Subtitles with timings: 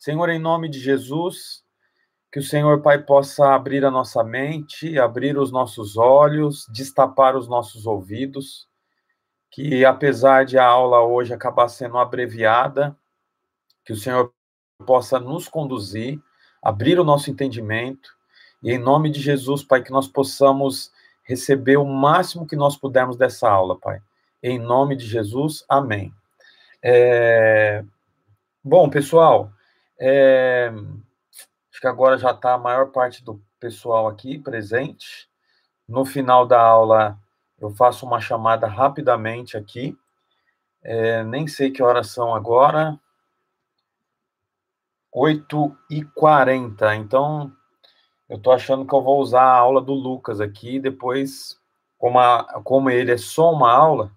[0.00, 1.62] Senhor, em nome de Jesus,
[2.32, 7.46] que o Senhor, Pai, possa abrir a nossa mente, abrir os nossos olhos, destapar os
[7.46, 8.66] nossos ouvidos,
[9.50, 12.96] que apesar de a aula hoje acabar sendo abreviada,
[13.84, 14.32] que o Senhor
[14.86, 16.18] possa nos conduzir,
[16.62, 18.08] abrir o nosso entendimento,
[18.62, 20.90] e em nome de Jesus, Pai, que nós possamos
[21.24, 24.00] receber o máximo que nós pudermos dessa aula, Pai.
[24.42, 26.10] Em nome de Jesus, amém.
[26.82, 27.84] É...
[28.64, 29.52] Bom, pessoal,
[30.00, 30.72] é...
[31.70, 35.28] acho que agora já está a maior parte do pessoal aqui presente.
[35.86, 37.18] No final da aula,
[37.58, 39.96] eu faço uma chamada rapidamente aqui.
[40.82, 41.22] É...
[41.24, 42.98] Nem sei que horas são agora.
[45.12, 47.52] 8 e 40 Então,
[48.28, 50.80] eu estou achando que eu vou usar a aula do Lucas aqui.
[50.80, 51.60] Depois,
[51.98, 54.12] como, a, como ele é só uma aula,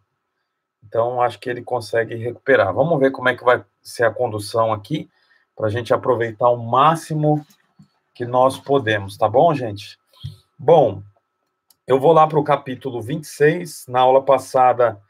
[0.85, 2.71] então, acho que ele consegue recuperar.
[2.73, 5.09] Vamos ver como é que vai ser a condução aqui,
[5.55, 7.45] para a gente aproveitar o máximo
[8.13, 9.97] que nós podemos, tá bom, gente?
[10.57, 11.01] Bom,
[11.85, 13.87] eu vou lá para o capítulo 26.
[13.87, 15.01] Na aula passada,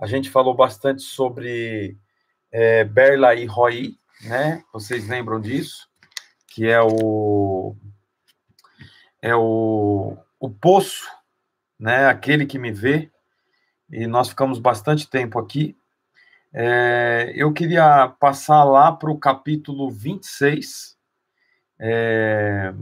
[0.00, 1.96] a gente falou bastante sobre
[2.50, 4.64] é, Berla e Roy, né?
[4.72, 5.88] Vocês lembram disso?
[6.48, 7.76] Que é o
[9.20, 11.06] é o, o poço,
[11.78, 12.06] né?
[12.06, 13.10] Aquele que me vê
[13.90, 15.76] e nós ficamos bastante tempo aqui.
[16.54, 20.96] É, eu queria passar lá para o capítulo 26.
[21.78, 22.74] É,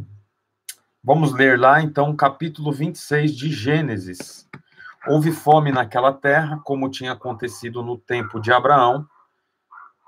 [1.02, 4.48] vamos ler lá, então, capítulo 26 de Gênesis.
[5.06, 9.06] Houve fome naquela terra, como tinha acontecido no tempo de Abraão.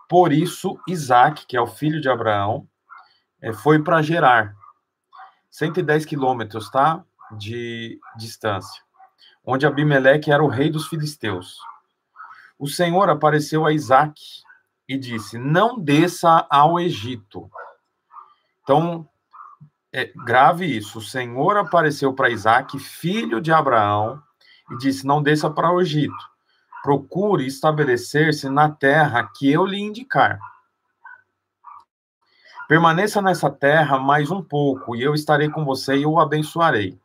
[0.08, 2.68] Por isso, Isaac, que é o filho de Abraão,
[3.40, 4.54] é, foi para Gerar,
[5.50, 7.02] 110 quilômetros, tá?
[7.38, 8.82] De distância
[9.44, 11.58] onde Abimeleque era o rei dos filisteus.
[12.62, 14.14] O Senhor apareceu a Isaac
[14.88, 17.50] e disse: Não desça ao Egito.
[18.62, 19.04] Então,
[19.92, 21.00] é, grave isso.
[21.00, 24.22] O Senhor apareceu para Isaac, filho de Abraão,
[24.70, 26.14] e disse: Não desça para o Egito.
[26.84, 30.38] Procure estabelecer-se na terra que eu lhe indicar.
[32.68, 37.01] Permaneça nessa terra mais um pouco, e eu estarei com você e o abençoarei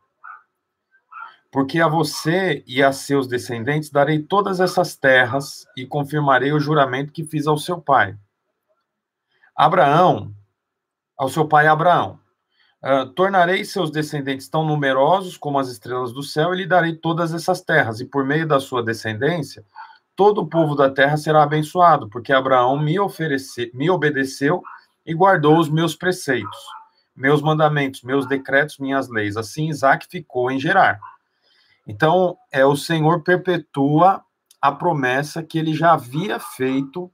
[1.51, 7.13] porque a você e a seus descendentes darei todas essas terras e confirmarei o juramento
[7.13, 8.17] que fiz ao seu pai.
[9.55, 10.33] Abraão,
[11.17, 12.19] ao seu pai Abraão,
[12.83, 17.33] uh, tornarei seus descendentes tão numerosos como as estrelas do céu e lhe darei todas
[17.33, 19.65] essas terras, e por meio da sua descendência,
[20.15, 24.61] todo o povo da terra será abençoado, porque Abraão me, oferece, me obedeceu
[25.05, 26.57] e guardou os meus preceitos,
[27.15, 29.37] meus mandamentos, meus decretos, minhas leis.
[29.37, 30.99] Assim Isaac ficou em Gerar.
[31.87, 34.21] Então, é o Senhor perpetua
[34.61, 37.09] a promessa que ele já havia feito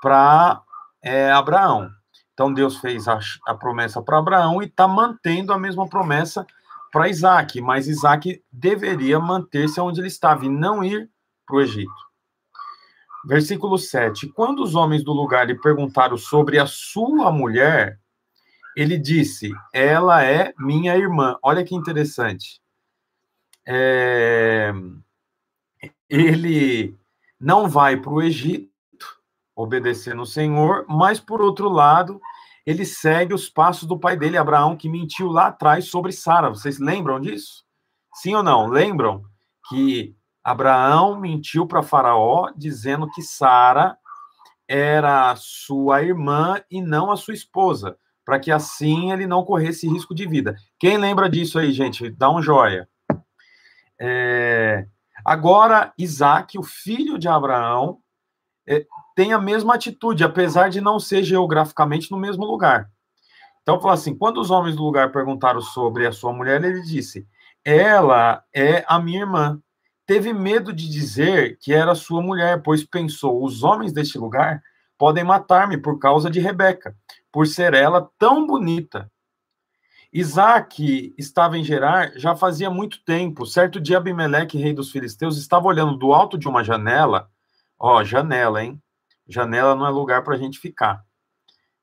[0.00, 0.62] para
[1.02, 1.90] é, Abraão.
[2.32, 6.46] Então, Deus fez a, a promessa para Abraão e está mantendo a mesma promessa
[6.90, 11.10] para Isaac, mas Isaac deveria manter-se onde ele estava e não ir
[11.46, 11.92] para o Egito.
[13.26, 14.28] Versículo 7.
[14.28, 17.98] Quando os homens do lugar lhe perguntaram sobre a sua mulher,
[18.74, 21.36] ele disse: Ela é minha irmã.
[21.42, 22.60] Olha que interessante
[23.66, 24.72] é,
[26.08, 26.94] ele
[27.40, 28.74] não vai para o Egito
[29.54, 32.20] obedecendo o Senhor, mas por outro lado,
[32.64, 36.50] ele segue os passos do pai dele, Abraão, que mentiu lá atrás sobre Sara.
[36.50, 37.64] Vocês lembram disso?
[38.14, 38.66] Sim ou não?
[38.66, 39.24] Lembram
[39.68, 43.96] que Abraão mentiu para Faraó dizendo que Sara
[44.68, 50.14] era sua irmã e não a sua esposa, para que assim ele não corresse risco
[50.14, 50.56] de vida.
[50.78, 52.10] Quem lembra disso aí, gente?
[52.10, 52.88] Dá um joia.
[54.00, 54.86] É...
[55.24, 57.98] Agora, Isaac, o filho de Abraão,
[58.66, 58.84] é,
[59.14, 62.90] tem a mesma atitude, apesar de não ser geograficamente no mesmo lugar.
[63.62, 67.26] Então, falou assim: quando os homens do lugar perguntaram sobre a sua mulher, ele disse:
[67.64, 69.60] Ela é a minha irmã.
[70.06, 74.62] Teve medo de dizer que era sua mulher, pois pensou: os homens deste lugar
[74.96, 76.94] podem matar-me por causa de Rebeca,
[77.32, 79.10] por ser ela tão bonita.
[80.18, 83.44] Isaac estava em Gerar já fazia muito tempo.
[83.44, 87.30] Certo dia, Abimeleque, rei dos filisteus, estava olhando do alto de uma janela.
[87.78, 88.80] Ó, janela, hein?
[89.28, 91.04] Janela não é lugar para a gente ficar.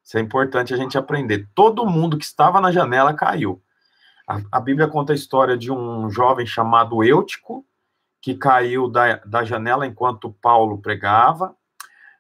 [0.04, 1.48] Isso é importante a gente aprender.
[1.54, 3.62] Todo mundo que estava na janela caiu.
[4.28, 7.64] A, a Bíblia conta a história de um jovem chamado Eutico,
[8.20, 11.56] que caiu da, da janela enquanto Paulo pregava.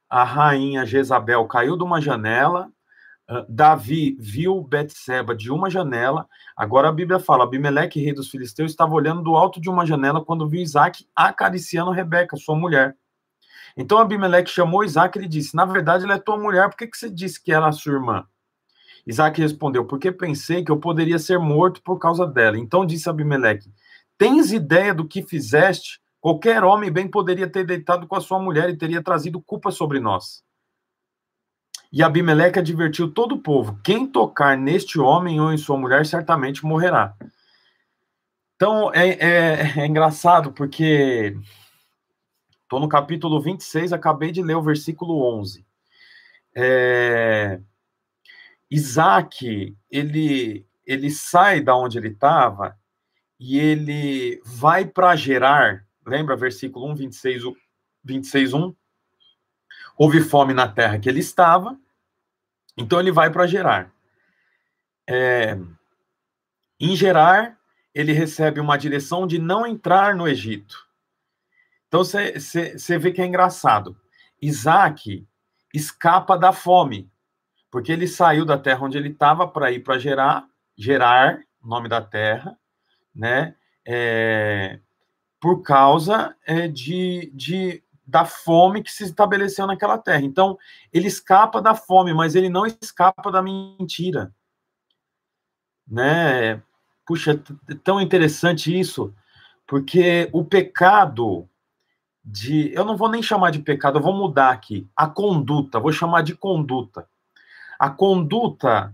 [0.07, 2.69] A rainha Jezabel caiu de uma janela
[3.47, 6.27] Davi viu Betseba de uma janela.
[6.55, 10.23] Agora a Bíblia fala: Abimeleque, rei dos filisteus, estava olhando do alto de uma janela
[10.23, 12.95] quando viu Isaac acariciando Rebeca, sua mulher.
[13.77, 16.87] Então Abimeleque chamou Isaac e lhe disse: Na verdade, ela é tua mulher, por que,
[16.87, 18.25] que você disse que era a sua irmã?
[19.07, 22.57] Isaac respondeu: Porque pensei que eu poderia ser morto por causa dela.
[22.57, 23.71] Então disse Abimeleque:
[24.17, 26.01] Tens ideia do que fizeste?
[26.19, 29.99] Qualquer homem bem poderia ter deitado com a sua mulher e teria trazido culpa sobre
[29.99, 30.43] nós.
[31.93, 36.65] E Abimeleque advertiu todo o povo: quem tocar neste homem ou em sua mulher certamente
[36.65, 37.15] morrerá.
[38.55, 41.37] Então é, é, é engraçado porque
[42.63, 45.63] estou no capítulo 26, acabei de ler o versículo 11.
[46.55, 47.59] É,
[48.71, 52.75] Isaac, ele, ele sai da onde ele estava
[53.39, 57.43] e ele vai para Gerar, lembra versículo 1, 26,
[58.03, 58.75] 26, 1?
[59.97, 61.77] Houve fome na terra que ele estava,
[62.77, 63.91] então ele vai para Gerar.
[65.07, 65.57] É,
[66.79, 67.57] em Gerar,
[67.93, 70.87] ele recebe uma direção de não entrar no Egito.
[71.87, 73.95] Então você vê que é engraçado.
[74.41, 75.27] Isaac
[75.73, 77.09] escapa da fome,
[77.69, 80.45] porque ele saiu da terra onde ele estava para ir para Gerar,
[80.75, 82.57] Gerar, nome da terra,
[83.15, 83.55] né?
[83.85, 84.79] É,
[85.39, 90.21] por causa é, de, de da fome que se estabeleceu naquela terra.
[90.21, 90.57] Então,
[90.91, 94.33] ele escapa da fome, mas ele não escapa da mentira.
[95.87, 96.61] Né?
[97.05, 99.13] Puxa, é tão interessante isso,
[99.67, 101.47] porque o pecado
[102.23, 105.91] de, eu não vou nem chamar de pecado, eu vou mudar aqui, a conduta, vou
[105.91, 107.07] chamar de conduta.
[107.77, 108.93] A conduta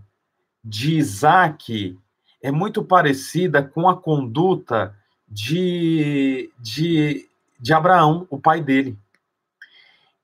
[0.64, 1.98] de Isaac
[2.42, 4.96] é muito parecida com a conduta
[5.28, 7.29] de, de
[7.60, 8.98] de Abraão, o pai dele.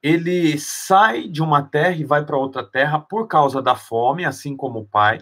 [0.03, 4.57] Ele sai de uma terra e vai para outra terra por causa da fome, assim
[4.57, 5.21] como o pai.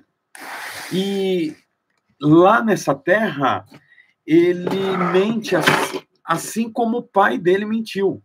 [0.93, 1.57] E
[2.21, 3.67] lá nessa terra,
[4.27, 8.23] ele mente assim, assim como o pai dele mentiu.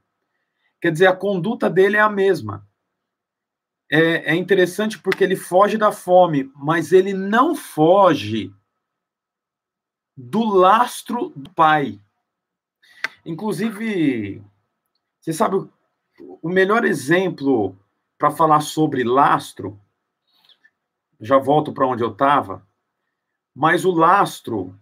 [0.82, 2.68] Quer dizer, a conduta dele é a mesma.
[3.92, 8.54] É, é, interessante porque ele foge da fome, mas ele não foge
[10.16, 12.00] do lastro do pai.
[13.30, 14.42] Inclusive,
[15.22, 15.64] você sabe,
[16.42, 17.78] o melhor exemplo
[18.18, 19.80] para falar sobre lastro,
[21.22, 22.66] já volto para onde eu estava,
[23.56, 24.76] mas o lastro,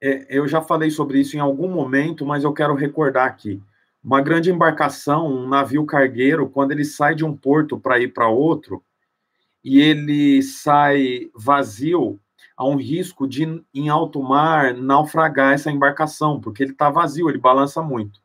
[0.00, 3.62] é, eu já falei sobre isso em algum momento, mas eu quero recordar aqui.
[4.02, 8.26] Uma grande embarcação, um navio cargueiro, quando ele sai de um porto para ir para
[8.26, 8.82] outro,
[9.62, 12.18] e ele sai vazio,
[12.62, 17.38] há um risco de, em alto mar, naufragar essa embarcação, porque ele está vazio, ele
[17.38, 18.20] balança muito.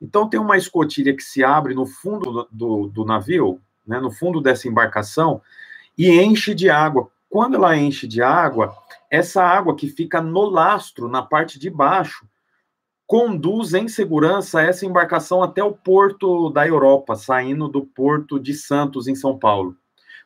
[0.00, 4.40] Então, tem uma escotilha que se abre no fundo do, do, navio, né, no fundo
[4.40, 5.40] dessa embarcação,
[5.98, 7.10] e enche de água.
[7.28, 8.74] Quando ela enche de água,
[9.10, 12.26] essa água que fica no lastro, na parte de baixo,
[13.06, 19.06] conduz em segurança essa embarcação até o porto da Europa, saindo do porto de Santos,
[19.08, 19.76] em São Paulo.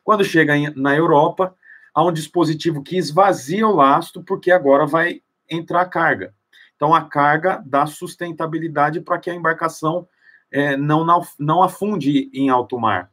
[0.03, 1.53] Quando chega na Europa,
[1.97, 6.31] a um dispositivo que esvazia o lastro, porque agora vai entrar carga.
[6.75, 10.07] Então, a carga dá sustentabilidade para que a embarcação
[10.51, 11.03] é, não,
[11.39, 13.11] não afunde em alto mar.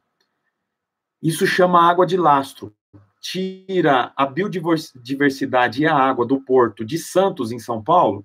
[1.23, 2.77] Isso chama água de lastro.
[3.23, 8.23] Tira a biodiversidade e a água do porto de Santos, em São Paulo,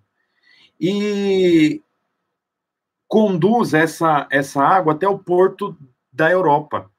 [0.78, 1.82] e
[3.08, 5.78] conduz essa, essa água até o porto
[6.12, 6.92] da Europa.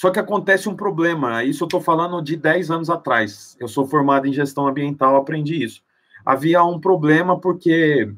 [0.00, 3.54] Só que acontece um problema, isso eu estou falando de 10 anos atrás.
[3.60, 5.82] Eu sou formado em gestão ambiental, aprendi isso.
[6.24, 8.10] Havia um problema porque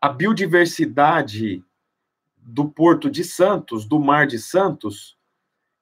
[0.00, 1.62] a biodiversidade
[2.38, 5.18] do Porto de Santos, do Mar de Santos,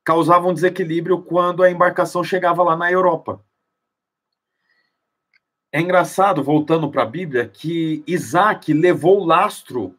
[0.03, 3.41] causava um desequilíbrio quando a embarcação chegava lá na Europa.
[5.71, 9.97] É engraçado, voltando para a Bíblia, que Isaac levou o lastro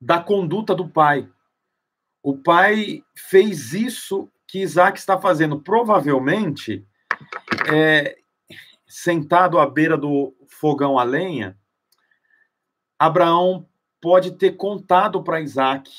[0.00, 1.28] da conduta do pai.
[2.24, 5.60] O pai fez isso que Isaac está fazendo.
[5.60, 6.82] Provavelmente,
[7.70, 8.16] é,
[8.86, 11.54] sentado à beira do fogão a lenha,
[12.98, 13.68] Abraão
[14.00, 15.90] pode ter contado para Isaac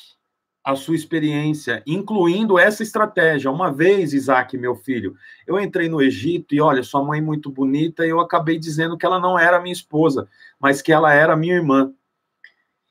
[0.64, 3.48] a sua experiência, incluindo essa estratégia.
[3.48, 5.14] Uma vez, Isaac, meu filho,
[5.46, 8.98] eu entrei no Egito e olha, sua mãe é muito bonita, e eu acabei dizendo
[8.98, 10.28] que ela não era minha esposa,
[10.58, 11.92] mas que ela era minha irmã.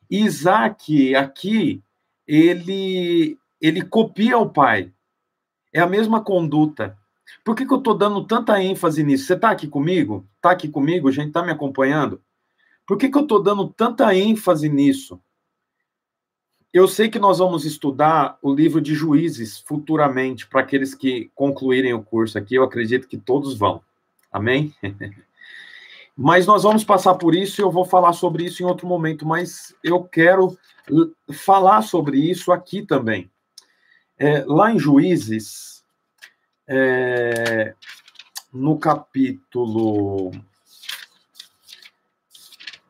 [0.09, 1.83] Isaac, aqui,
[2.27, 4.91] ele, ele copia o pai.
[5.73, 6.97] É a mesma conduta.
[7.43, 9.25] Por que, que eu estou dando tanta ênfase nisso?
[9.25, 10.27] Você está aqui comigo?
[10.35, 11.07] Está aqui comigo?
[11.07, 12.21] A gente está me acompanhando?
[12.87, 15.19] Por que, que eu estou dando tanta ênfase nisso?
[16.71, 21.93] Eu sei que nós vamos estudar o livro de Juízes futuramente, para aqueles que concluírem
[21.93, 23.81] o curso aqui, eu acredito que todos vão.
[24.31, 24.73] Amém?
[26.17, 29.25] Mas nós vamos passar por isso e eu vou falar sobre isso em outro momento,
[29.25, 30.57] mas eu quero
[31.33, 33.29] falar sobre isso aqui também.
[34.17, 35.83] É, lá em Juízes,
[36.65, 37.75] é,
[38.53, 40.31] no capítulo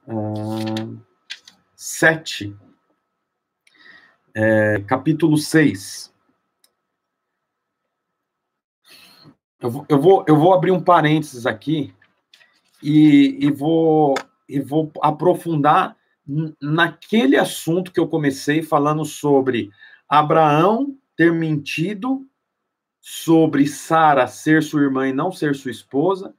[0.08, 1.02] uh,
[1.76, 2.56] 7,
[4.36, 6.14] é, capítulo 6.
[9.60, 11.92] Eu vou, eu, vou, eu vou abrir um parênteses aqui
[12.86, 14.14] e, e, vou,
[14.48, 15.98] e vou aprofundar
[16.62, 19.72] naquele assunto que eu comecei falando sobre
[20.08, 22.26] Abraão ter mentido
[23.02, 26.34] sobre Sara ser sua irmã e não ser sua esposa,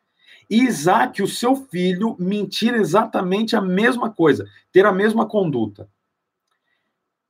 [0.49, 5.89] e Isaac, o seu filho, mentir exatamente a mesma coisa, ter a mesma conduta.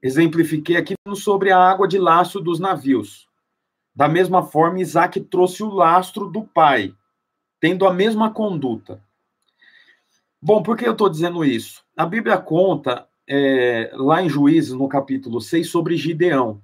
[0.03, 3.27] Exemplifiquei aqui sobre a água de lastro dos navios.
[3.95, 6.95] Da mesma forma, Isaac trouxe o lastro do pai,
[7.59, 9.03] tendo a mesma conduta.
[10.47, 11.83] Bom, por que eu estou dizendo isso?
[11.97, 16.63] A Bíblia conta, é, lá em Juízes, no capítulo 6, sobre Gideão.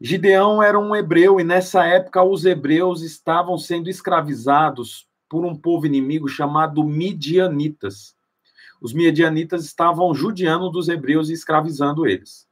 [0.00, 5.86] Gideão era um hebreu e nessa época os hebreus estavam sendo escravizados por um povo
[5.86, 8.16] inimigo chamado Midianitas.
[8.80, 12.48] Os Midianitas estavam judiando dos hebreus e escravizando eles.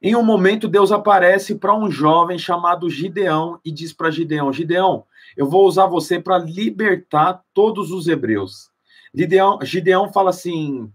[0.00, 5.04] Em um momento, Deus aparece para um jovem chamado Gideão e diz para Gideão: Gideão,
[5.36, 8.70] eu vou usar você para libertar todos os hebreus.
[9.14, 10.92] Gideão, Gideão fala assim: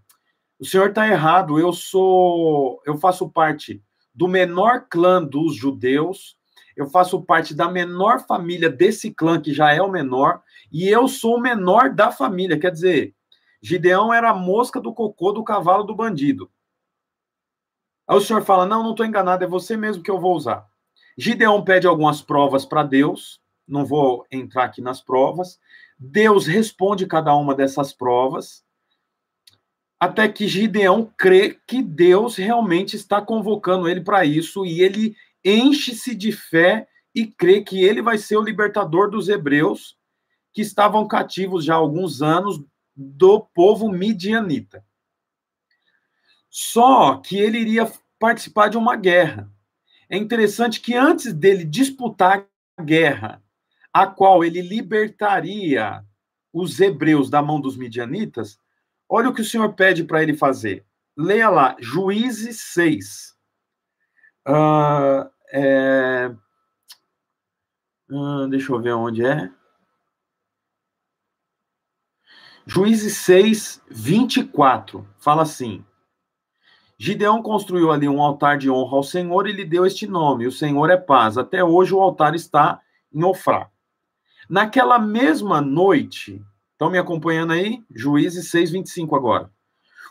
[0.60, 6.38] o senhor está errado, eu sou, eu faço parte do menor clã dos judeus,
[6.76, 10.42] eu faço parte da menor família desse clã, que já é o menor,
[10.72, 12.60] e eu sou o menor da família.
[12.60, 13.14] Quer dizer,
[13.62, 16.50] Gideão era a mosca do cocô do cavalo do bandido.
[18.08, 20.66] Aí o senhor fala: Não, não estou enganado, é você mesmo que eu vou usar.
[21.18, 25.60] Gideão pede algumas provas para Deus, não vou entrar aqui nas provas.
[25.98, 28.66] Deus responde cada uma dessas provas
[30.00, 36.14] até que Gideão crê que Deus realmente está convocando ele para isso e ele enche-se
[36.14, 39.98] de fé e crê que ele vai ser o libertador dos hebreus
[40.54, 42.64] que estavam cativos já há alguns anos
[42.96, 44.86] do povo midianita.
[46.50, 49.52] Só que ele iria participar de uma guerra.
[50.10, 52.46] É interessante que antes dele disputar
[52.78, 53.42] a guerra,
[53.96, 56.04] a qual ele libertaria
[56.52, 58.60] os hebreus da mão dos midianitas,
[59.08, 60.86] Olha o que o Senhor pede para ele fazer.
[61.16, 63.36] Leia lá, Juízes 6.
[64.48, 66.36] Uh, ah, é...
[68.10, 69.50] uh, deixa eu ver onde é.
[72.66, 75.08] Juízes 6, 24.
[75.20, 75.86] Fala assim:
[76.98, 80.52] Gideão construiu ali um altar de honra ao Senhor e lhe deu este nome: O
[80.52, 81.38] Senhor é paz.
[81.38, 82.82] Até hoje o altar está
[83.14, 83.70] em Ofrá.
[84.50, 86.44] Naquela mesma noite,
[86.76, 87.82] Estão me acompanhando aí?
[87.90, 89.50] Juízes 6, 25 agora.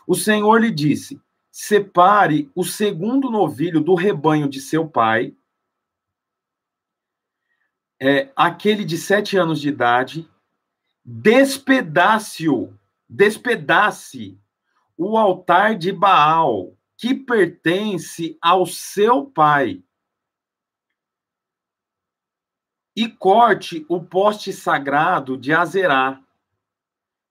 [0.07, 5.35] O Senhor lhe disse: separe o segundo novilho do rebanho de seu pai,
[8.01, 10.27] é, aquele de sete anos de idade,
[11.03, 12.73] despedace-o,
[13.07, 14.35] despedace
[14.97, 19.83] o altar de Baal, que pertence ao seu pai,
[22.95, 26.21] e corte o poste sagrado de Azerá,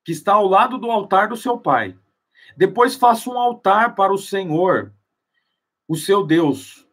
[0.05, 1.97] que está ao lado do altar do seu pai.
[2.57, 4.93] Depois faça um altar para o Senhor,
[5.89, 6.87] o seu Deus.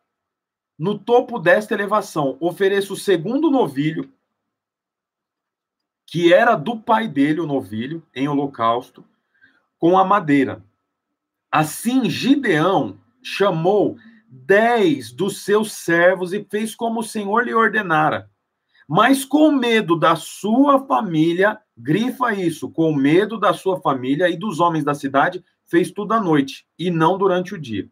[0.78, 4.12] No topo desta elevação, ofereça o segundo novilho,
[6.08, 9.06] que era do pai dele, o novilho, em holocausto,
[9.78, 10.64] com a madeira.
[11.52, 13.98] Assim, Gideão chamou
[14.28, 18.32] dez dos seus servos e fez como o Senhor lhe ordenara.
[18.94, 24.60] Mas com medo da sua família, grifa isso, com medo da sua família e dos
[24.60, 27.90] homens da cidade, fez tudo à noite e não durante o dia.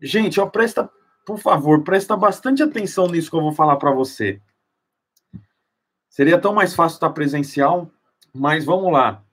[0.00, 0.88] Gente, ó, presta,
[1.26, 4.40] por favor, presta bastante atenção nisso que eu vou falar para você.
[6.08, 7.90] Seria tão mais fácil estar presencial,
[8.32, 9.24] mas vamos lá.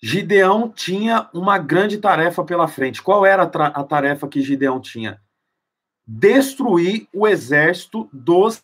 [0.00, 3.02] Gideão tinha uma grande tarefa pela frente.
[3.02, 5.20] Qual era a, a tarefa que Gideão tinha?
[6.06, 8.62] Destruir o exército dos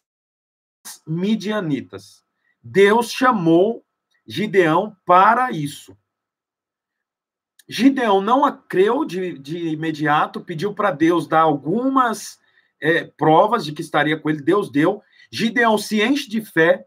[1.06, 2.23] midianitas.
[2.62, 3.85] Deus chamou
[4.26, 5.97] Gideão para isso.
[7.68, 12.38] Gideão não creu de, de imediato, pediu para Deus dar algumas
[12.80, 14.42] é, provas de que estaria com ele.
[14.42, 15.02] Deus deu.
[15.30, 16.87] Gideão se enche de fé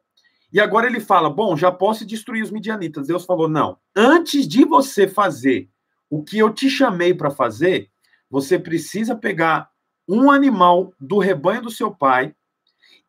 [0.51, 3.07] e agora ele fala: Bom, já posso destruir os midianitas.
[3.07, 5.69] Deus falou: Não, antes de você fazer
[6.09, 7.89] o que eu te chamei para fazer,
[8.29, 9.69] você precisa pegar
[10.07, 12.35] um animal do rebanho do seu pai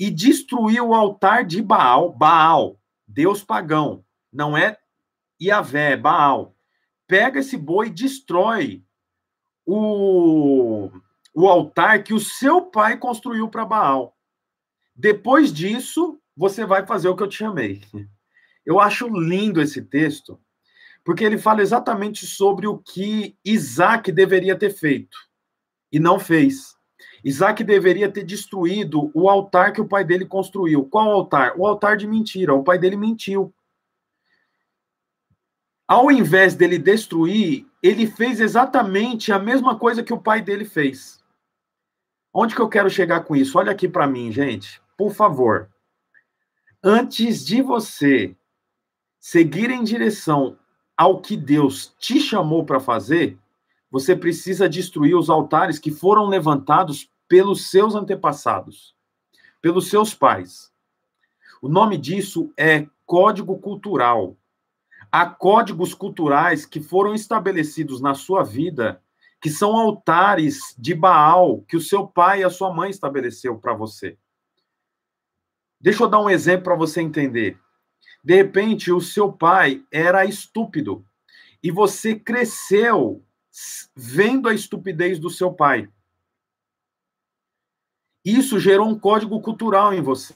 [0.02, 4.76] e destruiu o altar de Baal, Baal, Deus pagão, não é
[5.40, 6.56] Iavé, Baal.
[7.06, 8.84] Pega esse boi e destrói
[9.64, 10.90] o,
[11.32, 14.16] o altar que o seu pai construiu para Baal.
[14.92, 17.80] Depois disso, você vai fazer o que eu te chamei.
[18.66, 20.36] Eu acho lindo esse texto,
[21.04, 25.16] porque ele fala exatamente sobre o que Isaac deveria ter feito
[25.92, 26.76] e não fez.
[27.24, 30.84] Isaac deveria ter destruído o altar que o pai dele construiu.
[30.84, 31.54] Qual altar?
[31.56, 32.52] O altar de mentira.
[32.52, 33.54] O pai dele mentiu.
[35.86, 41.22] Ao invés dele destruir, ele fez exatamente a mesma coisa que o pai dele fez.
[42.32, 43.58] Onde que eu quero chegar com isso?
[43.58, 44.80] Olha aqui para mim, gente.
[44.96, 45.68] Por favor.
[46.82, 48.34] Antes de você
[49.20, 50.58] seguir em direção
[50.96, 53.38] ao que Deus te chamou para fazer,
[53.90, 58.94] você precisa destruir os altares que foram levantados pelos seus antepassados,
[59.62, 60.70] pelos seus pais.
[61.62, 64.36] O nome disso é código cultural.
[65.10, 69.02] Há códigos culturais que foram estabelecidos na sua vida,
[69.40, 73.72] que são altares de Baal que o seu pai e a sua mãe estabeleceu para
[73.72, 74.18] você.
[75.80, 77.58] Deixa eu dar um exemplo para você entender.
[78.22, 81.02] De repente, o seu pai era estúpido
[81.62, 83.24] e você cresceu
[83.96, 85.88] vendo a estupidez do seu pai.
[88.24, 90.34] Isso gerou um código cultural em você.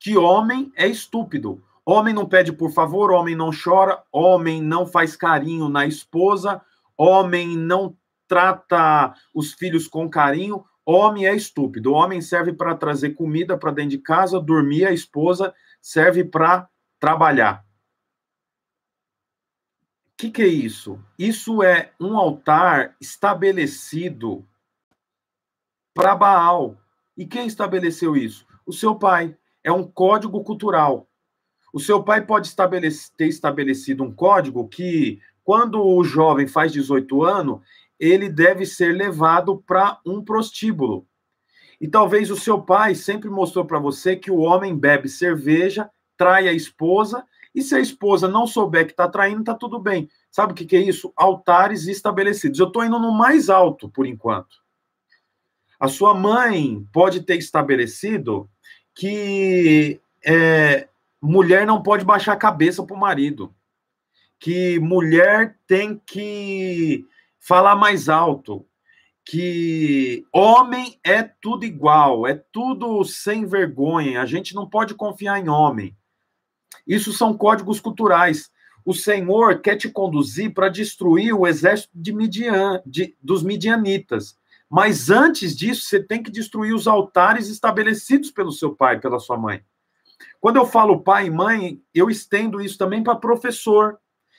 [0.00, 1.62] Que homem é estúpido.
[1.84, 6.60] Homem não pede por favor, homem não chora, homem não faz carinho na esposa,
[6.96, 11.92] homem não trata os filhos com carinho, Homem é estúpido.
[11.92, 16.66] Homem serve para trazer comida para dentro de casa, dormir, a esposa serve para
[16.98, 17.62] trabalhar.
[20.06, 20.98] O que, que é isso?
[21.18, 24.48] Isso é um altar estabelecido
[25.98, 26.76] para Baal.
[27.16, 28.46] E quem estabeleceu isso?
[28.64, 29.36] O seu pai.
[29.64, 31.08] É um código cultural.
[31.72, 32.54] O seu pai pode
[33.16, 37.60] ter estabelecido um código que, quando o jovem faz 18 anos,
[37.98, 41.04] ele deve ser levado para um prostíbulo.
[41.80, 46.46] E talvez o seu pai sempre mostrou para você que o homem bebe cerveja, trai
[46.46, 50.08] a esposa, e se a esposa não souber que está traindo, está tudo bem.
[50.30, 51.12] Sabe o que, que é isso?
[51.16, 52.60] Altares estabelecidos.
[52.60, 54.67] Eu estou indo no mais alto, por enquanto.
[55.78, 58.48] A sua mãe pode ter estabelecido
[58.94, 60.88] que é,
[61.20, 63.54] mulher não pode baixar a cabeça para o marido.
[64.40, 67.04] Que mulher tem que
[67.38, 68.66] falar mais alto,
[69.24, 75.48] que homem é tudo igual, é tudo sem vergonha, a gente não pode confiar em
[75.48, 75.96] homem.
[76.86, 78.50] Isso são códigos culturais.
[78.84, 84.38] O Senhor quer te conduzir para destruir o exército de Midian, de, dos midianitas.
[84.70, 89.38] Mas antes disso, você tem que destruir os altares estabelecidos pelo seu pai, pela sua
[89.38, 89.64] mãe.
[90.40, 93.98] Quando eu falo pai e mãe, eu estendo isso também para professor,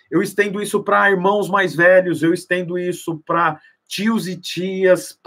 [0.09, 5.19] eu estendo isso para irmãos mais velhos, eu estendo isso para tios e tias.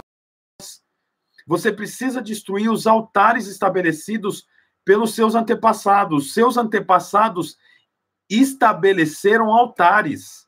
[1.45, 4.47] Você precisa destruir os altares estabelecidos
[4.85, 6.33] pelos seus antepassados.
[6.33, 7.57] Seus antepassados
[8.29, 10.42] estabeleceram altares.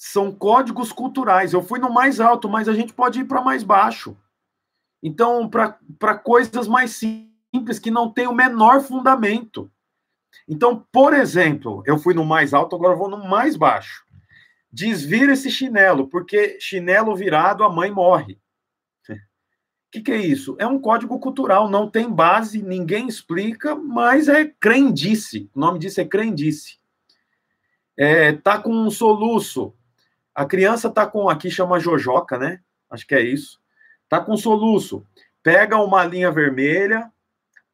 [0.00, 1.52] São códigos culturais.
[1.52, 4.16] Eu fui no mais alto, mas a gente pode ir para mais baixo.
[5.02, 9.68] Então, para coisas mais simples que não têm o menor fundamento.
[10.46, 14.04] Então, por exemplo, eu fui no mais alto, agora vou no mais baixo.
[14.70, 18.38] Desvira esse chinelo, porque chinelo virado a mãe morre.
[19.08, 19.14] O
[19.90, 20.54] que, que é isso?
[20.60, 25.50] É um código cultural, não tem base, ninguém explica, mas é crendice.
[25.52, 26.78] O nome disso é crendice.
[27.96, 29.74] É, tá com um soluço.
[30.38, 32.60] A criança tá com, aqui chama jojoca, né?
[32.88, 33.58] Acho que é isso.
[34.08, 35.04] Tá com soluço.
[35.42, 37.10] Pega uma linha vermelha,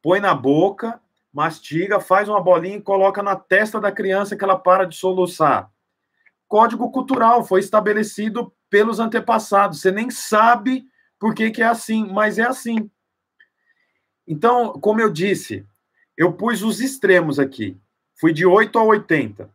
[0.00, 0.98] põe na boca,
[1.30, 5.70] mastiga, faz uma bolinha e coloca na testa da criança que ela para de soluçar.
[6.48, 9.82] Código cultural foi estabelecido pelos antepassados.
[9.82, 10.86] Você nem sabe
[11.18, 12.90] por que, que é assim, mas é assim.
[14.26, 15.66] Então, como eu disse,
[16.16, 17.78] eu pus os extremos aqui.
[18.18, 19.50] Fui de 8 a 80.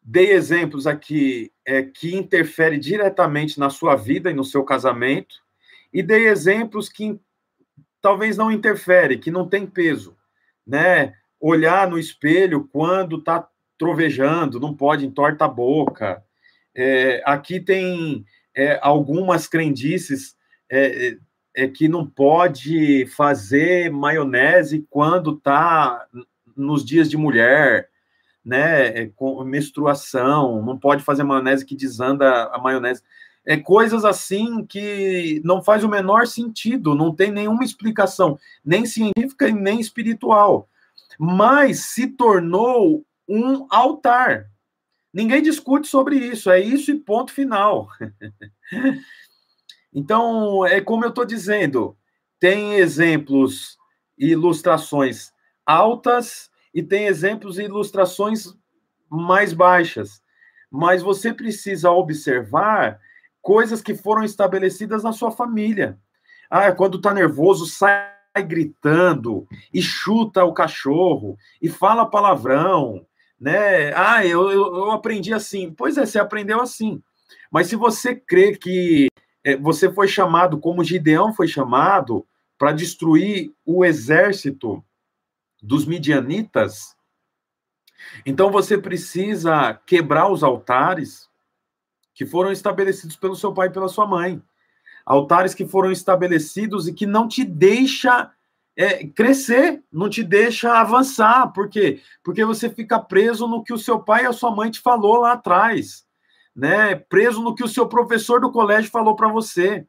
[0.00, 5.36] Dei exemplos aqui é, que interferem diretamente na sua vida e no seu casamento.
[5.92, 7.18] E dei exemplos que
[8.00, 10.16] talvez não interferem, que não tem peso
[10.70, 11.14] né?
[11.40, 16.22] Olhar no espelho quando está trovejando, não pode entorta a boca.
[16.74, 20.36] É, aqui tem é, algumas crendices
[20.70, 21.16] é, é,
[21.64, 26.06] é que não pode fazer maionese quando está
[26.56, 27.89] nos dias de mulher,
[28.44, 29.02] né?
[29.02, 33.02] É, com menstruação, não pode fazer maionese que desanda a maionese.
[33.44, 39.48] É coisas assim que não faz o menor sentido, não tem nenhuma explicação, nem científica
[39.48, 40.68] e nem espiritual.
[41.18, 44.50] Mas se tornou um altar.
[45.12, 47.88] Ninguém discute sobre isso, é isso e ponto final.
[49.92, 51.96] então, é como eu estou dizendo,
[52.38, 53.76] tem exemplos
[54.18, 55.32] e ilustrações
[55.64, 58.54] altas e tem exemplos e ilustrações
[59.08, 60.22] mais baixas.
[60.70, 63.00] Mas você precisa observar
[63.42, 65.98] coisas que foram estabelecidas na sua família.
[66.48, 68.10] Ah, quando está nervoso, sai
[68.46, 73.04] gritando e chuta o cachorro e fala palavrão,
[73.40, 73.92] né?
[73.94, 75.72] Ah, eu, eu, aprendi assim.
[75.72, 77.02] Pois é, você aprendeu assim.
[77.50, 79.08] Mas se você crê que
[79.42, 82.24] é, você foi chamado, como Gideão foi chamado,
[82.58, 84.84] para destruir o exército
[85.62, 86.96] dos midianitas,
[88.24, 91.28] então você precisa quebrar os altares
[92.14, 94.42] que foram estabelecidos pelo seu pai e pela sua mãe.
[95.04, 98.30] Altares que foram estabelecidos e que não te deixa
[98.76, 101.52] é, crescer, não te deixa avançar.
[101.52, 102.00] Por quê?
[102.22, 105.20] Porque você fica preso no que o seu pai e a sua mãe te falou
[105.20, 106.04] lá atrás,
[106.54, 106.94] né?
[106.94, 109.86] Preso no que o seu professor do colégio falou para você,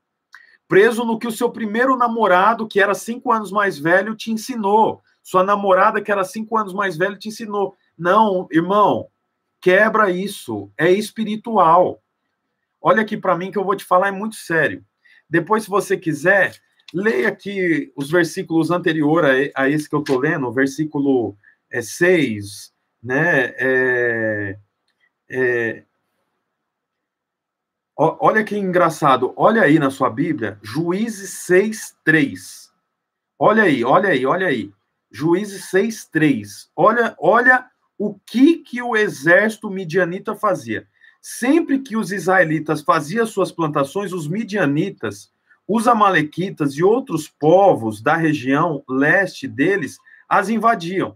[0.68, 5.02] preso no que o seu primeiro namorado, que era cinco anos mais velho, te ensinou.
[5.24, 7.76] Sua namorada, que era cinco anos mais velho, te ensinou.
[7.98, 9.08] Não, irmão,
[9.62, 10.72] quebra isso.
[10.78, 12.02] É espiritual.
[12.82, 14.84] Olha aqui para mim que eu vou te falar, é muito sério.
[15.30, 16.56] Depois, se você quiser,
[16.94, 21.38] leia aqui os versículos anteriores a, esse que eu estou lendo, o versículo
[21.70, 23.54] é, 6, né?
[23.58, 24.58] É,
[25.30, 25.84] é,
[27.96, 29.34] olha que engraçado.
[29.38, 32.72] Olha aí na sua Bíblia, Juízes 6, 3.
[33.40, 34.72] Olha aí, olha aí, olha aí.
[35.12, 36.70] Juízes 6, 3.
[36.76, 37.66] Olha, olha
[37.98, 40.88] o que, que o exército midianita fazia.
[41.22, 45.32] Sempre que os israelitas faziam suas plantações, os midianitas,
[45.68, 49.98] os amalequitas e outros povos da região leste deles
[50.28, 51.16] as invadiam.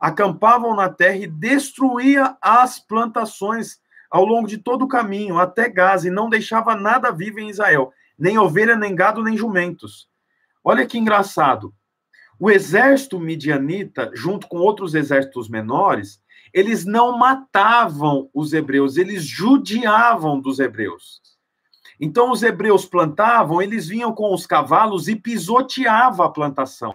[0.00, 6.08] Acampavam na terra e destruía as plantações ao longo de todo o caminho, até Gaza,
[6.08, 10.08] e não deixava nada vivo em Israel, nem ovelha, nem gado, nem jumentos.
[10.62, 11.72] Olha que engraçado.
[12.38, 16.22] O exército midianita, junto com outros exércitos menores,
[16.52, 21.20] eles não matavam os hebreus, eles judiavam dos hebreus.
[22.00, 26.94] Então, os hebreus plantavam, eles vinham com os cavalos e pisoteava a plantação.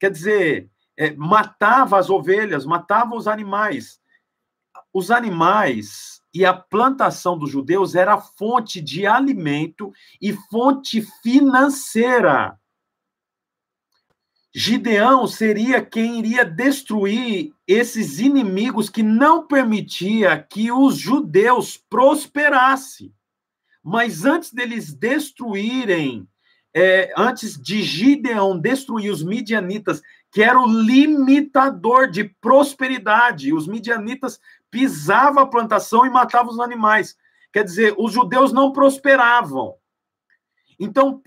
[0.00, 4.00] Quer dizer, é, matava as ovelhas, matava os animais.
[4.92, 12.58] Os animais e a plantação dos judeus era fonte de alimento e fonte financeira
[14.58, 23.12] Gideão seria quem iria destruir esses inimigos que não permitia que os judeus prosperassem.
[23.84, 26.26] Mas antes deles destruírem,
[26.74, 30.00] é, antes de Gideão destruir os midianitas,
[30.32, 34.40] que era o limitador de prosperidade, os midianitas
[34.70, 37.14] pisavam a plantação e matavam os animais.
[37.52, 39.74] Quer dizer, os judeus não prosperavam.
[40.80, 41.22] Então,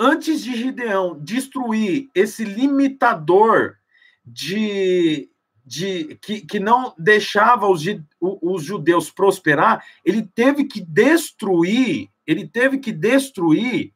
[0.00, 3.76] antes de Gideão destruir esse limitador
[4.24, 5.30] de,
[5.64, 7.84] de que, que não deixava os,
[8.18, 13.92] os judeus prosperar, ele teve que destruir, ele teve que destruir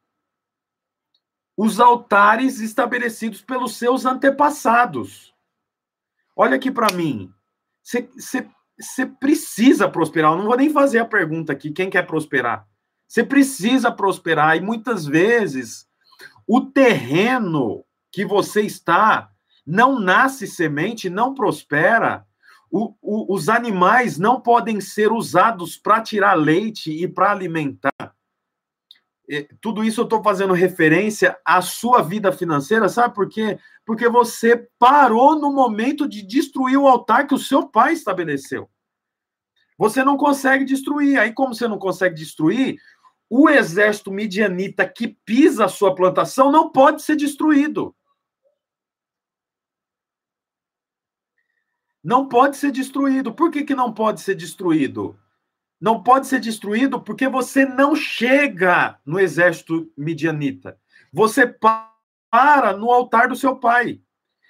[1.57, 5.33] os altares estabelecidos pelos seus antepassados.
[6.37, 7.33] Olha aqui para mim.
[7.83, 10.33] Você precisa prosperar.
[10.33, 12.69] Eu não vou nem fazer a pergunta aqui, quem quer prosperar?
[13.09, 14.57] Você precisa prosperar.
[14.57, 15.89] E muitas vezes
[16.47, 19.31] o terreno que você está
[19.67, 22.27] não nasce semente, não prospera.
[22.71, 28.15] O, o, os animais não podem ser usados para tirar leite e para alimentar.
[29.61, 33.59] Tudo isso eu estou fazendo referência à sua vida financeira, sabe por quê?
[33.87, 38.69] Porque você parou no momento de destruir o altar que o seu pai estabeleceu.
[39.79, 41.19] Você não consegue destruir.
[41.19, 42.77] Aí, como você não consegue destruir,
[43.29, 47.95] o exército midianita que pisa a sua plantação não pode ser destruído.
[52.03, 53.33] Não pode ser destruído.
[53.33, 55.19] Por que, que não pode ser destruído?
[55.81, 60.79] Não pode ser destruído porque você não chega no exército midianita.
[61.13, 64.01] Você para no altar do seu pai.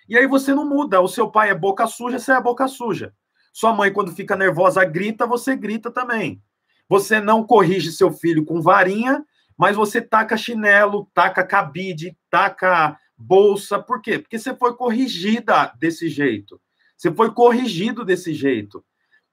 [0.08, 1.00] E aí você não muda.
[1.00, 3.14] O seu pai é boca suja, você é boca suja.
[3.52, 6.42] Sua mãe, quando fica nervosa, grita, você grita também.
[6.88, 9.24] Você não corrige seu filho com varinha,
[9.56, 13.78] mas você taca chinelo, taca cabide, taca bolsa.
[13.78, 14.18] Por quê?
[14.18, 16.60] Porque você foi corrigida desse jeito.
[16.96, 18.84] Você foi corrigido desse jeito.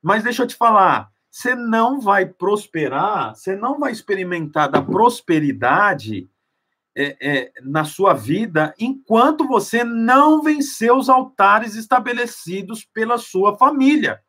[0.01, 6.29] Mas deixa eu te falar, você não vai prosperar, você não vai experimentar da prosperidade
[6.95, 14.21] é, é, na sua vida enquanto você não vencer os altares estabelecidos pela sua família.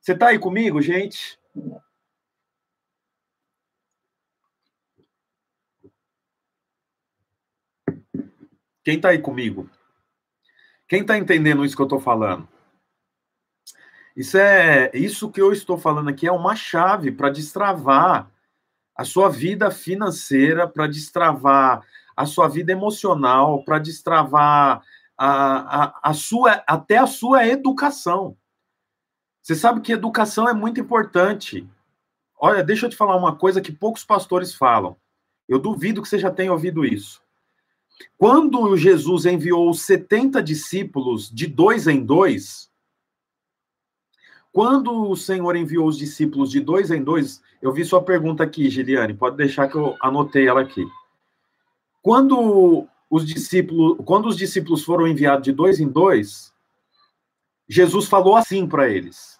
[0.00, 1.38] Você está aí comigo, gente?
[8.86, 9.68] Quem está aí comigo?
[10.86, 12.48] Quem está entendendo isso que eu estou falando?
[14.16, 18.30] Isso é isso que eu estou falando aqui é uma chave para destravar
[18.94, 21.84] a sua vida financeira, para destravar
[22.16, 24.84] a sua vida emocional, para destravar
[25.18, 28.36] a, a, a sua até a sua educação.
[29.42, 31.68] Você sabe que educação é muito importante.
[32.38, 34.96] Olha, deixa eu te falar uma coisa que poucos pastores falam.
[35.48, 37.25] Eu duvido que você já tenha ouvido isso.
[38.18, 42.70] Quando Jesus enviou os 70 discípulos de dois em dois,
[44.52, 48.70] quando o Senhor enviou os discípulos de dois em dois, eu vi sua pergunta aqui,
[48.70, 50.86] Giliane, pode deixar que eu anotei ela aqui.
[52.00, 56.54] Quando os discípulos, quando os discípulos foram enviados de dois em dois,
[57.68, 59.38] Jesus falou assim para eles: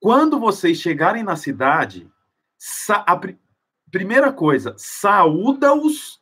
[0.00, 2.10] Quando vocês chegarem na cidade,
[2.88, 3.20] a
[3.90, 6.20] primeira coisa, saúda-os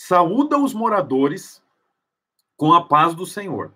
[0.00, 1.60] saúda os moradores
[2.56, 3.74] com a paz do Senhor.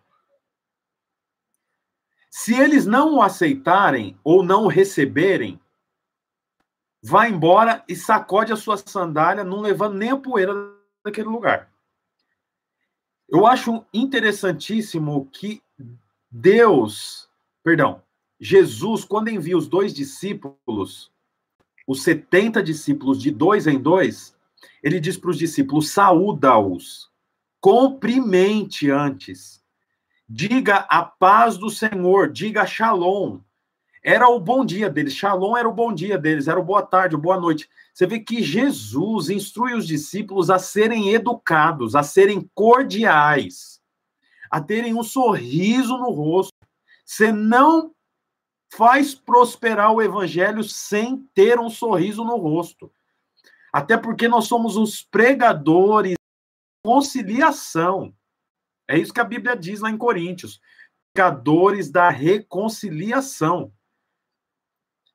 [2.30, 5.60] Se eles não o aceitarem ou não o receberem,
[7.02, 10.54] vá embora e sacode a sua sandália, não levando nem a poeira
[11.04, 11.68] daquele lugar.
[13.28, 15.60] Eu acho interessantíssimo que
[16.30, 17.28] Deus,
[17.64, 18.00] perdão,
[18.38, 21.10] Jesus, quando envia os dois discípulos,
[21.84, 24.36] os 70 discípulos de dois em dois,
[24.82, 27.10] ele diz para os discípulos: saúda-os,
[27.60, 29.62] cumprimente antes,
[30.28, 33.40] diga a paz do Senhor, diga shalom.
[34.04, 37.16] Era o bom dia deles, shalom era o bom dia deles, era o boa tarde,
[37.16, 37.68] boa noite.
[37.94, 43.80] Você vê que Jesus instrui os discípulos a serem educados, a serem cordiais,
[44.50, 46.52] a terem um sorriso no rosto.
[47.04, 47.92] Você não
[48.74, 52.90] faz prosperar o evangelho sem ter um sorriso no rosto.
[53.72, 58.14] Até porque nós somos os pregadores da conciliação.
[58.88, 60.60] É isso que a Bíblia diz lá em Coríntios.
[61.14, 63.72] Pregadores da reconciliação.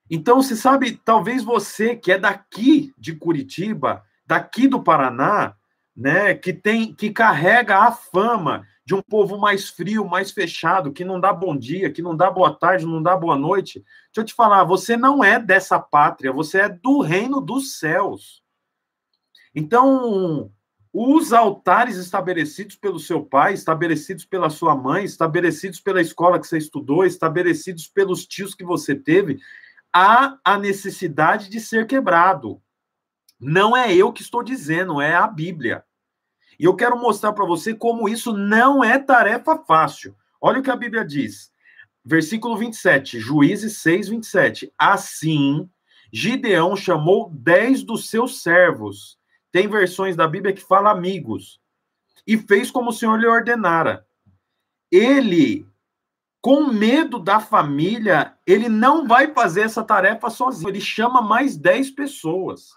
[0.09, 5.55] Então, você sabe, talvez você que é daqui de Curitiba, daqui do Paraná,
[5.95, 11.03] né, que tem que carrega a fama de um povo mais frio, mais fechado, que
[11.03, 13.83] não dá bom dia, que não dá boa tarde, não dá boa noite.
[14.05, 18.41] Deixa eu te falar, você não é dessa pátria, você é do reino dos céus.
[19.59, 20.51] Então,
[20.93, 26.59] os altares estabelecidos pelo seu pai, estabelecidos pela sua mãe, estabelecidos pela escola que você
[26.59, 29.39] estudou, estabelecidos pelos tios que você teve,
[29.91, 32.61] há a necessidade de ser quebrado.
[33.39, 35.83] Não é eu que estou dizendo, é a Bíblia.
[36.59, 40.15] E eu quero mostrar para você como isso não é tarefa fácil.
[40.39, 41.51] Olha o que a Bíblia diz.
[42.05, 44.71] Versículo 27, Juízes 6, 27.
[44.77, 45.67] Assim,
[46.13, 49.16] Gideão chamou dez dos seus servos
[49.51, 51.60] tem versões da Bíblia que fala amigos.
[52.25, 54.05] E fez como o Senhor lhe ordenara.
[54.91, 55.65] Ele,
[56.41, 60.69] com medo da família, ele não vai fazer essa tarefa sozinho.
[60.69, 62.69] Ele chama mais 10 pessoas.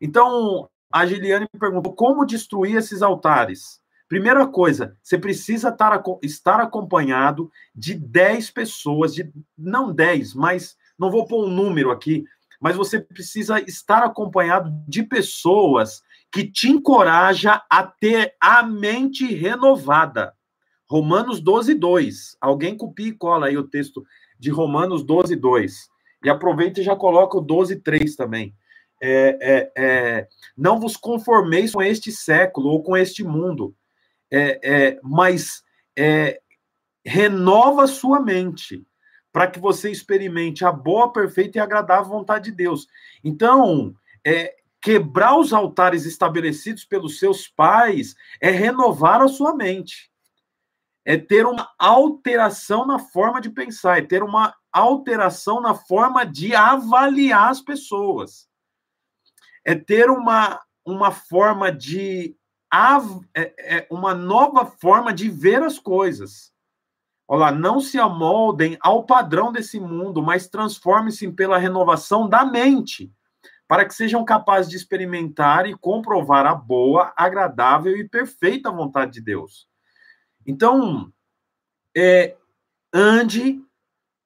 [0.00, 3.82] Então, a Giliane me perguntou como destruir esses altares.
[4.06, 11.26] Primeira coisa, você precisa estar acompanhado de 10 pessoas, de não 10, mas não vou
[11.26, 12.24] pôr um número aqui,
[12.64, 20.32] mas você precisa estar acompanhado de pessoas que te encoraja a ter a mente renovada.
[20.88, 22.38] Romanos 12, 2.
[22.40, 24.02] Alguém copia e cola aí o texto
[24.40, 25.90] de Romanos 12, 2.
[26.24, 28.54] E aproveita e já coloca o 12, 3 também.
[28.98, 33.76] É, é, é, não vos conformeis com este século ou com este mundo,
[34.30, 35.62] é, é, mas
[35.94, 36.40] é,
[37.04, 38.86] renova sua mente
[39.34, 42.86] para que você experimente a boa, perfeita e agradável vontade de Deus.
[43.24, 43.92] Então,
[44.24, 50.08] é, quebrar os altares estabelecidos pelos seus pais é renovar a sua mente.
[51.04, 56.54] É ter uma alteração na forma de pensar, é ter uma alteração na forma de
[56.54, 58.48] avaliar as pessoas.
[59.64, 62.36] É ter uma, uma forma de.
[63.34, 66.53] É, é uma nova forma de ver as coisas.
[67.26, 73.10] Olá, não se amoldem ao padrão desse mundo, mas transformem-se pela renovação da mente,
[73.66, 79.20] para que sejam capazes de experimentar e comprovar a boa, agradável e perfeita vontade de
[79.22, 79.66] Deus.
[80.46, 81.10] Então,
[81.96, 82.36] é,
[82.92, 83.64] ande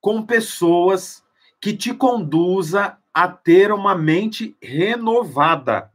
[0.00, 1.22] com pessoas
[1.60, 5.92] que te conduza a ter uma mente renovada.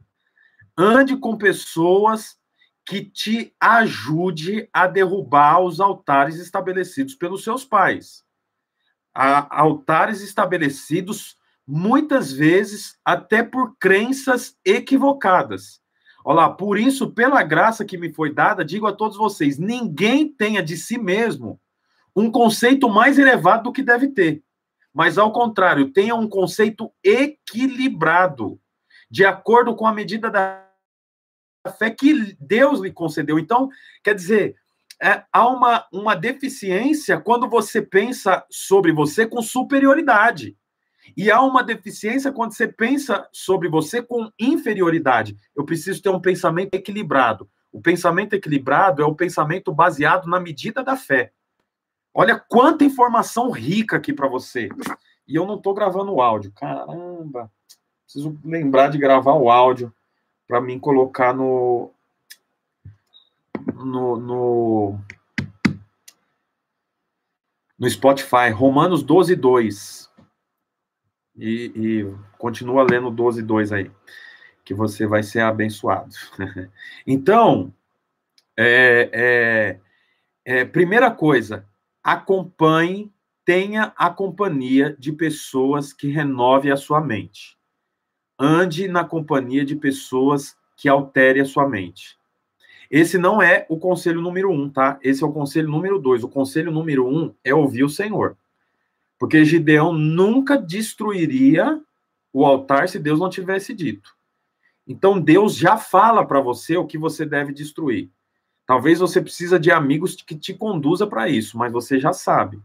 [0.76, 2.38] Ande com pessoas
[2.86, 8.22] que te ajude a derrubar os altares estabelecidos pelos seus pais.
[9.14, 15.80] A, altares estabelecidos muitas vezes até por crenças equivocadas.
[16.24, 20.28] Olha lá, por isso, pela graça que me foi dada, digo a todos vocês: ninguém
[20.28, 21.60] tenha de si mesmo
[22.16, 24.42] um conceito mais elevado do que deve ter.
[24.92, 28.60] Mas, ao contrário, tenha um conceito equilibrado,
[29.10, 30.63] de acordo com a medida da
[31.72, 33.38] fé que Deus lhe concedeu.
[33.38, 33.68] Então,
[34.02, 34.56] quer dizer,
[35.02, 40.56] é, há uma, uma deficiência quando você pensa sobre você com superioridade.
[41.16, 45.36] E há uma deficiência quando você pensa sobre você com inferioridade.
[45.54, 47.48] Eu preciso ter um pensamento equilibrado.
[47.70, 51.32] O pensamento equilibrado é o pensamento baseado na medida da fé.
[52.14, 54.68] Olha quanta informação rica aqui para você.
[55.26, 56.52] E eu não estou gravando o áudio.
[56.52, 57.50] Caramba!
[58.04, 59.92] Preciso lembrar de gravar o áudio
[60.46, 61.90] para mim colocar no,
[63.74, 65.00] no, no,
[67.78, 68.50] no Spotify.
[68.52, 70.10] Romanos 12, 2.
[71.36, 73.90] E, e continua lendo 12, 2 aí,
[74.64, 76.14] que você vai ser abençoado.
[77.06, 77.74] então,
[78.56, 79.80] é, é,
[80.44, 81.66] é, primeira coisa,
[82.02, 83.12] acompanhe,
[83.44, 87.58] tenha a companhia de pessoas que renove a sua mente.
[88.38, 92.18] Ande na companhia de pessoas que altere a sua mente.
[92.90, 94.98] Esse não é o conselho número um, tá?
[95.02, 96.22] Esse é o conselho número dois.
[96.22, 98.36] O conselho número um é ouvir o Senhor.
[99.18, 101.80] Porque Gideão nunca destruiria
[102.32, 104.14] o altar se Deus não tivesse dito.
[104.86, 108.10] Então Deus já fala para você o que você deve destruir.
[108.66, 112.60] Talvez você precisa de amigos que te conduza para isso, mas você já sabe.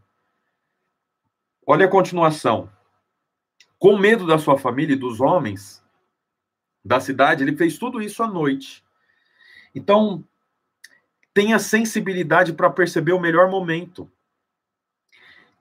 [1.65, 2.69] Olha a continuação.
[3.79, 5.81] Com medo da sua família e dos homens
[6.83, 8.83] da cidade, ele fez tudo isso à noite.
[9.73, 10.23] Então,
[11.33, 14.11] tenha sensibilidade para perceber o melhor momento.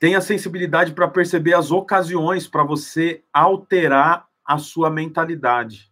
[0.00, 5.88] Tenha sensibilidade para perceber as ocasiões para você alterar a sua mentalidade,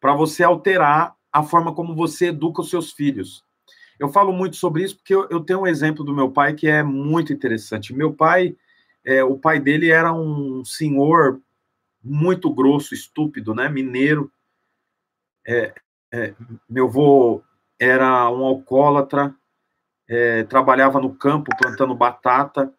[0.00, 3.44] para você alterar a forma como você educa os seus filhos.
[3.98, 6.66] Eu falo muito sobre isso porque eu, eu tenho um exemplo do meu pai que
[6.66, 7.92] é muito interessante.
[7.92, 8.56] Meu pai,
[9.04, 11.40] é, o pai dele era um senhor
[12.02, 13.68] muito grosso, estúpido, né?
[13.68, 14.30] Mineiro.
[15.46, 15.74] É,
[16.12, 16.34] é,
[16.68, 17.42] meu avô
[17.78, 19.34] era um alcoólatra,
[20.08, 22.72] é, trabalhava no campo plantando batata.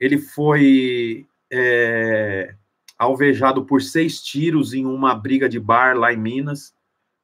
[0.00, 2.54] Ele foi é,
[2.96, 6.74] alvejado por seis tiros em uma briga de bar lá em Minas.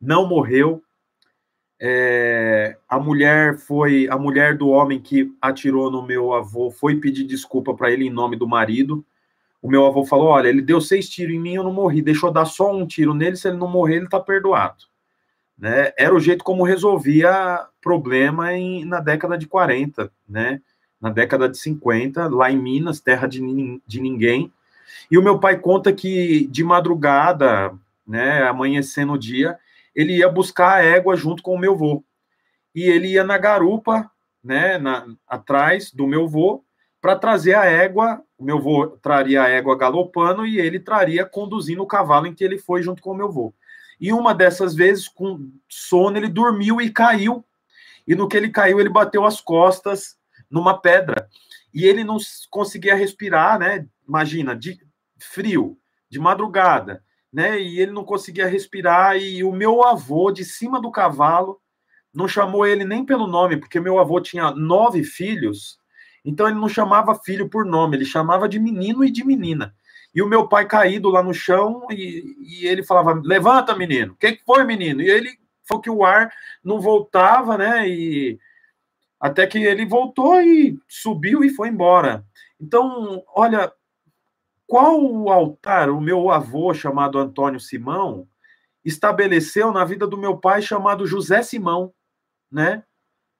[0.00, 0.82] Não morreu.
[1.80, 7.24] É, a mulher foi a mulher do homem que atirou no meu avô foi pedir
[7.24, 9.04] desculpa para ele em nome do marido.
[9.64, 12.02] O meu avô falou: Olha, ele deu seis tiros em mim, eu não morri.
[12.02, 13.34] Deixa eu dar só um tiro nele.
[13.34, 14.84] Se ele não morrer, ele está perdoado.
[15.58, 15.90] Né?
[15.96, 20.60] Era o jeito como resolvia problema em, na década de 40, né?
[21.00, 23.40] Na década de 50, lá em Minas, terra de,
[23.86, 24.52] de ninguém.
[25.10, 27.72] E o meu pai conta que de madrugada,
[28.06, 29.58] né, amanhecendo o dia,
[29.94, 32.04] ele ia buscar a égua junto com o meu vô.
[32.74, 34.10] E ele ia na garupa,
[34.42, 36.62] né, na, atrás do meu vô,
[37.04, 38.24] para trazer a égua.
[38.38, 42.42] O meu vô traria a égua galopando e ele traria conduzindo o cavalo em que
[42.42, 43.52] ele foi junto com o meu vô.
[44.00, 47.44] E uma dessas vezes, com sono, ele dormiu e caiu.
[48.08, 50.16] E no que ele caiu, ele bateu as costas
[50.50, 51.28] numa pedra.
[51.74, 52.16] E ele não
[52.48, 53.86] conseguia respirar, né?
[54.08, 54.78] Imagina, de
[55.18, 55.76] frio,
[56.08, 57.60] de madrugada, né?
[57.60, 59.18] E ele não conseguia respirar.
[59.18, 61.60] E o meu avô, de cima do cavalo,
[62.14, 65.83] não chamou ele nem pelo nome, porque meu avô tinha nove filhos.
[66.24, 69.74] Então ele não chamava filho por nome, ele chamava de menino e de menina.
[70.14, 74.12] E o meu pai caído lá no chão e, e ele falava: Levanta, menino.
[74.12, 75.02] O que, foi, menino?
[75.02, 76.32] E ele falou que o ar
[76.62, 77.88] não voltava, né?
[77.88, 78.38] E
[79.18, 82.24] até que ele voltou e subiu e foi embora.
[82.60, 83.72] Então, olha,
[84.66, 88.28] qual o altar o meu avô, chamado Antônio Simão,
[88.84, 91.92] estabeleceu na vida do meu pai, chamado José Simão,
[92.50, 92.84] né?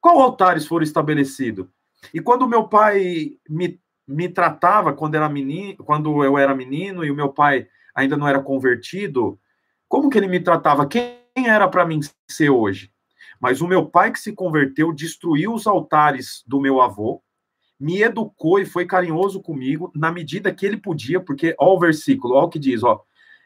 [0.01, 1.67] Qual altares foram estabelecidos?
[2.13, 7.11] E quando meu pai me me tratava quando era menino, quando eu era menino e
[7.11, 9.39] o meu pai ainda não era convertido,
[9.89, 10.87] como que ele me tratava?
[10.87, 12.01] Quem era para mim
[12.31, 12.93] ser hoje?
[13.41, 17.23] Mas o meu pai que se converteu destruiu os altares do meu avô,
[17.79, 22.35] me educou e foi carinhoso comigo na medida que ele podia, porque ó o versículo,
[22.35, 23.03] ó o que diz, ó,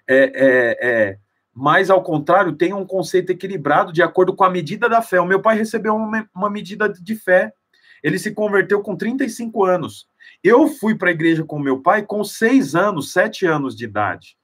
[0.06, 1.18] é, é, é,
[1.54, 5.20] mas ao contrário, tem um conceito equilibrado de acordo com a medida da fé.
[5.20, 7.52] O meu pai recebeu uma, uma medida de fé.
[8.02, 10.08] Ele se converteu com 35 anos.
[10.42, 14.36] Eu fui para a igreja com meu pai com seis anos, sete anos de idade.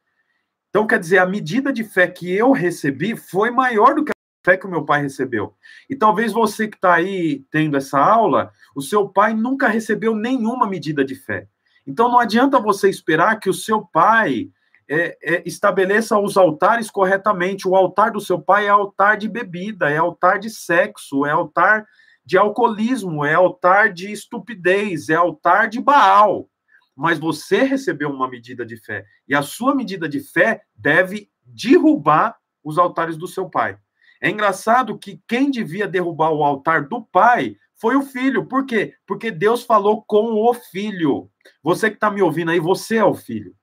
[0.70, 4.50] Então, quer dizer, a medida de fé que eu recebi foi maior do que a
[4.50, 5.55] fé que o meu pai recebeu.
[5.88, 10.68] E talvez você que está aí tendo essa aula, o seu pai nunca recebeu nenhuma
[10.68, 11.46] medida de fé.
[11.86, 14.50] Então, não adianta você esperar que o seu pai
[14.88, 17.68] é, é, estabeleça os altares corretamente.
[17.68, 21.86] O altar do seu pai é altar de bebida, é altar de sexo, é altar
[22.25, 26.49] de alcoolismo, é altar de estupidez, é altar de Baal.
[26.97, 29.05] Mas você recebeu uma medida de fé.
[29.29, 33.79] E a sua medida de fé deve derrubar os altares do seu pai.
[34.20, 38.47] É engraçado que quem devia derrubar o altar do pai foi o filho.
[38.47, 38.95] Por quê?
[39.07, 41.31] Porque Deus falou com o filho.
[41.62, 43.55] Você que está me ouvindo aí, você é o filho.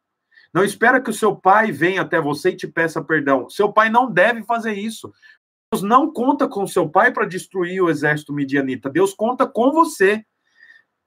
[0.54, 3.50] Não espera que o seu pai venha até você e te peça perdão.
[3.50, 5.12] Seu pai não deve fazer isso.
[5.74, 8.90] Deus não conta com seu pai para destruir o exército midianita.
[8.90, 10.26] Deus conta com você.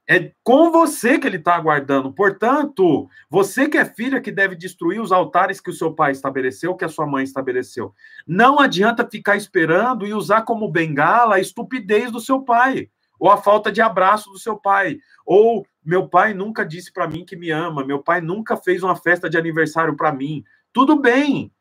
[0.09, 2.11] É com você que ele está aguardando.
[2.15, 6.75] Portanto, você que é filha que deve destruir os altares que o seu pai estabeleceu,
[6.75, 7.95] que a sua mãe estabeleceu.
[8.27, 12.89] Não adianta ficar esperando e usar como bengala a estupidez do seu pai,
[13.19, 17.25] ou a falta de abraço do seu pai, ou meu pai nunca disse para mim
[17.25, 20.43] que me ama, meu pai nunca fez uma festa de aniversário para mim.
[20.73, 21.53] Tudo bem,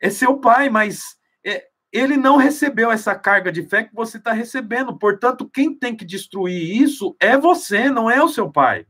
[0.00, 4.32] é seu pai, mas é, ele não recebeu essa carga de fé que você está
[4.32, 4.96] recebendo.
[4.98, 8.86] Portanto, quem tem que destruir isso é você, não é o seu pai.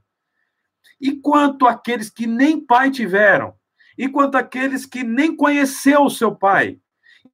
[1.00, 3.54] E quanto àqueles que nem pai tiveram?
[3.98, 6.78] E quanto àqueles que nem conheceu o seu pai?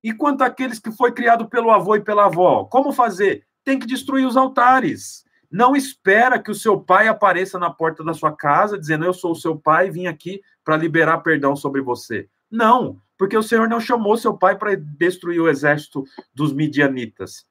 [0.03, 2.65] E quanto àqueles que foi criado pelo avô e pela avó?
[2.65, 3.45] Como fazer?
[3.65, 5.25] Tem que destruir os altares.
[5.51, 9.33] Não espera que o seu pai apareça na porta da sua casa dizendo: Eu sou
[9.33, 12.29] o seu pai vim aqui para liberar perdão sobre você.
[12.51, 16.03] Não, porque o Senhor não chamou seu pai para destruir o exército
[16.35, 17.47] dos midianitas.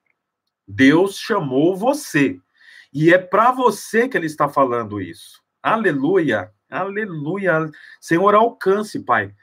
[0.68, 2.38] Deus chamou você.
[2.92, 5.42] E é para você que ele está falando isso.
[5.62, 7.70] Aleluia, aleluia.
[7.98, 9.34] Senhor, alcance, Pai,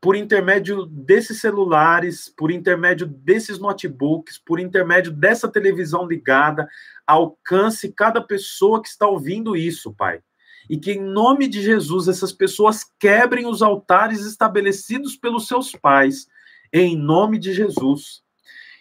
[0.00, 6.68] por intermédio desses celulares, por intermédio desses notebooks, por intermédio dessa televisão ligada,
[7.04, 10.22] alcance cada pessoa que está ouvindo isso, Pai.
[10.68, 16.26] E que, em nome de Jesus, essas pessoas quebrem os altares estabelecidos pelos seus pais,
[16.72, 18.22] em nome de Jesus.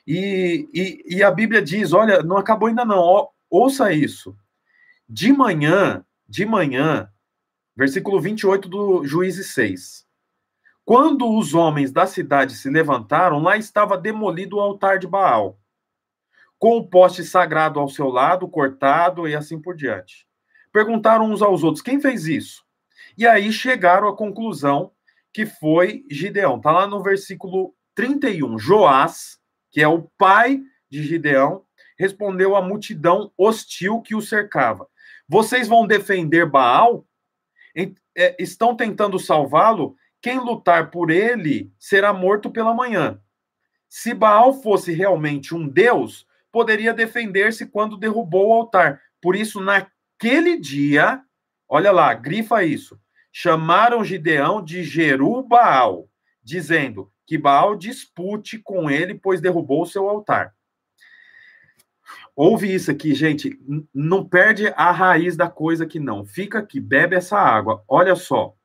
[0.05, 4.35] E, e, e a Bíblia diz: olha, não acabou ainda não, ouça isso.
[5.07, 7.09] De manhã, de manhã,
[7.75, 10.05] versículo 28 do Juízes 6.
[10.83, 15.59] Quando os homens da cidade se levantaram, lá estava demolido o altar de Baal
[16.59, 20.26] com o poste sagrado ao seu lado, cortado e assim por diante.
[20.72, 22.63] Perguntaram uns aos outros: quem fez isso?
[23.18, 24.91] E aí chegaram à conclusão
[25.34, 26.57] que foi Gideão.
[26.57, 28.57] Está lá no versículo 31.
[28.57, 29.39] Joás,
[29.72, 31.63] que é o pai de Gideão,
[31.97, 34.88] respondeu à multidão hostil que o cercava:
[35.28, 37.05] Vocês vão defender Baal?
[38.15, 39.95] É, estão tentando salvá-lo?
[40.22, 43.22] Quem lutar por ele será morto pela manhã.
[43.88, 48.99] Se Baal fosse realmente um deus, poderia defender-se quando derrubou o altar.
[49.22, 49.61] Por isso,
[50.18, 51.22] naquele dia,
[51.70, 52.99] olha lá, grifa isso.
[53.32, 56.09] Chamaram Gideão de Jerubaal,
[56.41, 60.55] dizendo que Baal dispute com ele, pois derrubou o seu altar.
[62.36, 63.59] Ouve isso aqui, gente.
[63.93, 66.26] Não perde a raiz da coisa que não.
[66.26, 67.84] Fica aqui, bebe essa água.
[67.88, 68.55] Olha só.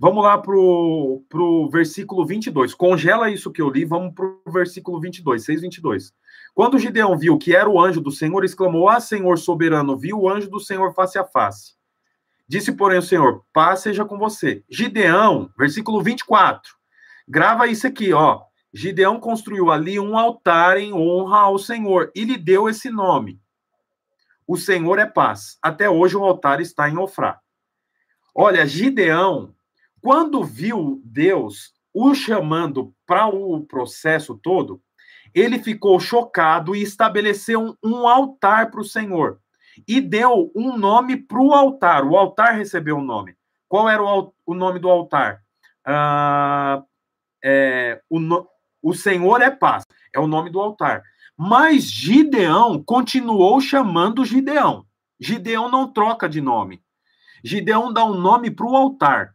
[0.00, 2.72] Vamos lá para o versículo 22.
[2.72, 6.14] Congela isso que eu li, vamos para o versículo 22, 6, 22.
[6.54, 10.30] Quando Gideão viu que era o anjo do Senhor, exclamou: Ah, Senhor soberano, viu o
[10.30, 11.72] anjo do Senhor face a face.
[12.46, 14.62] Disse, porém, o Senhor: Paz seja com você.
[14.70, 16.72] Gideão, versículo 24.
[17.26, 18.42] Grava isso aqui, ó.
[18.72, 23.40] Gideão construiu ali um altar em honra ao Senhor e lhe deu esse nome.
[24.46, 25.58] O Senhor é paz.
[25.60, 27.40] Até hoje o altar está em Ofrá.
[28.34, 29.54] Olha, Gideão
[30.00, 34.80] quando viu Deus o chamando para o processo todo,
[35.34, 39.40] ele ficou chocado e estabeleceu um, altar para o Senhor.
[39.86, 42.04] E deu um nome para o altar.
[42.04, 43.36] O altar recebeu um nome.
[43.68, 45.42] Qual era o, o nome do altar?
[45.84, 46.82] Ah,
[47.42, 48.18] é, o,
[48.82, 49.84] o Senhor é paz.
[50.12, 51.02] É o nome do altar.
[51.36, 54.84] Mas Gideão continuou chamando Gideão.
[55.20, 56.82] Gideão não troca de nome.
[57.44, 59.34] Gideão dá um nome para o altar.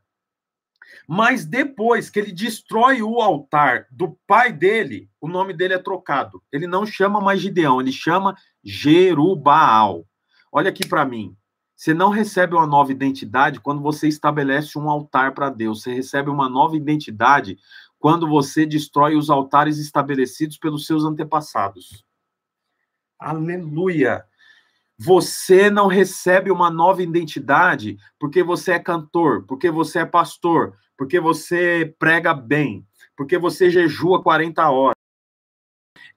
[1.07, 6.41] Mas depois que ele destrói o altar do pai dele, o nome dele é trocado.
[6.51, 10.05] Ele não chama mais Gideão, ele chama Jerubaal.
[10.51, 11.35] Olha aqui para mim.
[11.75, 15.81] Você não recebe uma nova identidade quando você estabelece um altar para Deus.
[15.81, 17.57] Você recebe uma nova identidade
[17.99, 22.05] quando você destrói os altares estabelecidos pelos seus antepassados.
[23.19, 24.23] Aleluia!
[24.97, 31.19] Você não recebe uma nova identidade porque você é cantor, porque você é pastor, porque
[31.19, 34.95] você prega bem, porque você jejua 40 horas,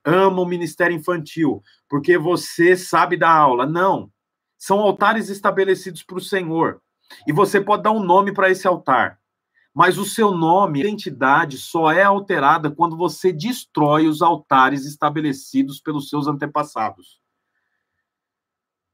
[0.04, 3.66] ama o ministério infantil, porque você sabe dar aula.
[3.66, 4.08] Não.
[4.56, 6.80] São altares estabelecidos para o Senhor.
[7.26, 9.18] E você pode dar um nome para esse altar.
[9.74, 16.08] mas o seu nome, identidade, só é alterada quando você destrói os altares estabelecidos pelos
[16.08, 17.20] seus antepassados.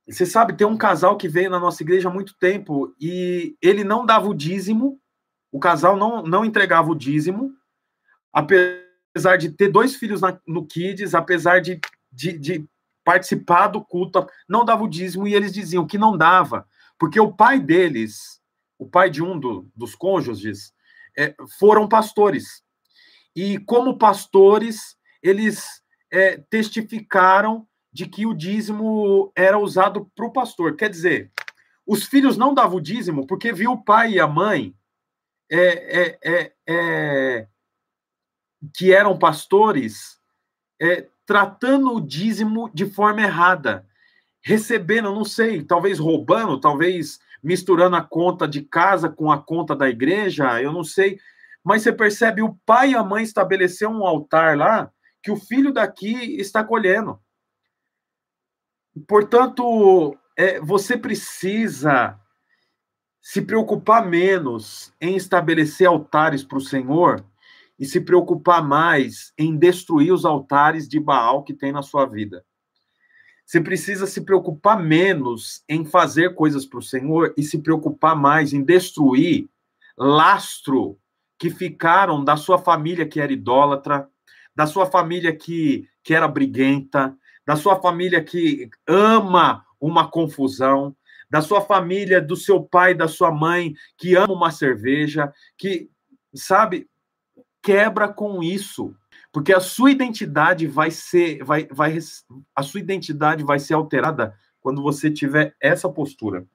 [0.09, 3.84] Você sabe, tem um casal que veio na nossa igreja há muito tempo e ele
[3.84, 5.01] não dava o dízimo,
[5.53, 7.53] o casal não, não entregava o dízimo,
[8.32, 11.78] apesar de ter dois filhos na, no Kids, apesar de,
[12.11, 12.66] de, de
[13.05, 16.66] participar do culto, não dava o dízimo e eles diziam que não dava,
[16.98, 18.40] porque o pai deles,
[18.78, 20.72] o pai de um do, dos cônjuges,
[21.16, 22.62] é, foram pastores.
[23.36, 30.76] E como pastores, eles é, testificaram de que o dízimo era usado para o pastor.
[30.76, 31.30] Quer dizer,
[31.86, 34.74] os filhos não davam o dízimo porque viu o pai e a mãe
[35.53, 37.48] é, é, é, é
[38.74, 40.18] que eram pastores
[40.80, 43.86] é, tratando o dízimo de forma errada,
[44.42, 49.88] recebendo, não sei, talvez roubando, talvez misturando a conta de casa com a conta da
[49.88, 51.18] igreja, eu não sei.
[51.62, 54.90] Mas você percebe, o pai e a mãe estabeleceram um altar lá
[55.22, 57.20] que o filho daqui está colhendo.
[59.07, 62.18] Portanto, é, você precisa
[63.22, 67.24] se preocupar menos em estabelecer altares para o Senhor
[67.78, 72.44] e se preocupar mais em destruir os altares de Baal que tem na sua vida.
[73.46, 78.52] Você precisa se preocupar menos em fazer coisas para o Senhor e se preocupar mais
[78.52, 79.48] em destruir
[79.96, 80.98] lastro
[81.38, 84.08] que ficaram da sua família que era idólatra,
[84.54, 87.16] da sua família que, que era briguenta,
[87.46, 90.96] da sua família que ama uma confusão,
[91.33, 95.91] da sua família, do seu pai, da sua mãe, que ama uma cerveja, que,
[96.35, 96.87] sabe,
[97.62, 98.95] quebra com isso,
[99.33, 101.97] porque a sua identidade vai ser, vai, vai,
[102.55, 106.47] a sua identidade vai ser alterada quando você tiver essa postura.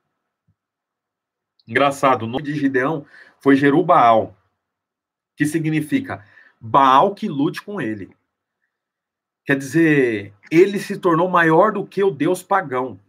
[1.67, 3.03] Engraçado, o nome de Gideão
[3.39, 4.37] foi Jerubaal,
[5.35, 6.23] que significa
[6.61, 8.15] Baal que lute com ele.
[9.43, 12.99] Quer dizer, ele se tornou maior do que o Deus pagão.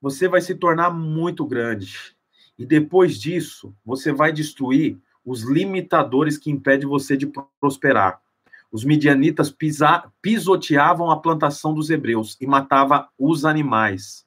[0.00, 2.16] Você vai se tornar muito grande.
[2.58, 7.30] E depois disso, você vai destruir os limitadores que impedem você de
[7.60, 8.20] prosperar.
[8.72, 14.26] Os midianitas pisa, pisoteavam a plantação dos hebreus e matava os animais.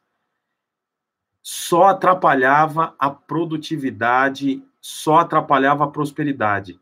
[1.41, 6.80] Só atrapalhava a produtividade, só atrapalhava a prosperidade.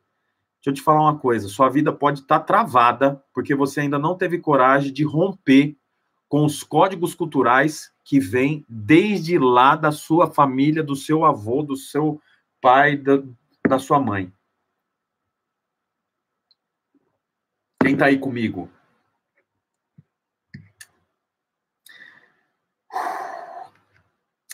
[0.57, 3.97] Deixa eu te falar uma coisa: sua vida pode estar tá travada porque você ainda
[3.97, 5.75] não teve coragem de romper
[6.27, 11.77] com os códigos culturais que vêm desde lá da sua família, do seu avô, do
[11.77, 12.21] seu
[12.59, 13.23] pai, da,
[13.65, 14.29] da sua mãe.
[17.81, 18.69] Quem está aí comigo?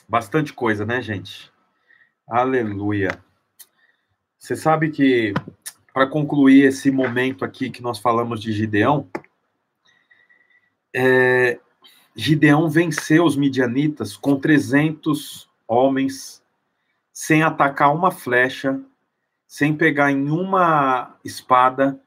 [0.08, 1.52] Bastante coisa, né, gente?
[2.28, 3.10] Aleluia.
[4.38, 5.34] Você sabe que
[5.92, 9.10] para concluir esse momento aqui que nós falamos de Gideão,
[10.96, 11.60] é,
[12.20, 16.44] Gideão venceu os midianitas com 300 homens,
[17.14, 18.82] sem atacar uma flecha,
[19.46, 22.02] sem pegar em uma espada,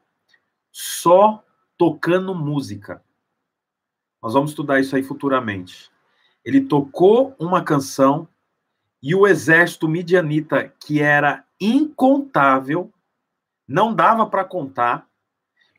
[0.73, 1.45] só
[1.79, 3.01] tocando música.
[4.21, 5.93] Nós vamos estudar isso aí futuramente.
[6.45, 8.27] Ele tocou uma canção
[9.01, 12.93] e o exército midianita, que era incontável,
[13.67, 15.09] não dava para contar.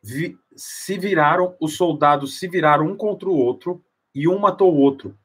[0.02, 4.78] Vi, se viraram, os soldados se viraram um contra o outro e um matou o
[4.78, 5.18] outro.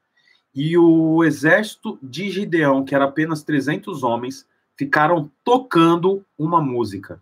[0.53, 7.21] E o exército de Gideão, que era apenas 300 homens, ficaram tocando uma música.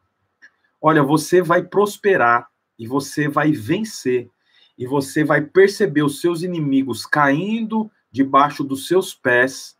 [0.82, 2.48] Olha, você vai prosperar
[2.78, 4.30] e você vai vencer
[4.78, 9.76] e você vai perceber os seus inimigos caindo debaixo dos seus pés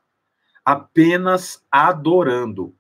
[0.64, 2.74] apenas adorando.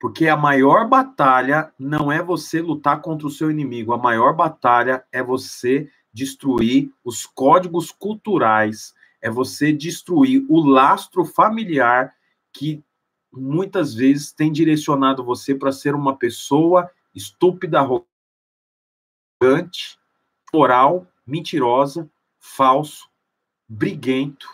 [0.00, 5.04] Porque a maior batalha não é você lutar contra o seu inimigo, a maior batalha
[5.12, 12.14] é você destruir os códigos culturais, é você destruir o lastro familiar
[12.52, 12.84] que
[13.32, 17.80] muitas vezes tem direcionado você para ser uma pessoa estúpida,
[19.40, 19.98] arrogante,
[20.52, 23.08] moral, mentirosa, falso,
[23.68, 24.46] briguento.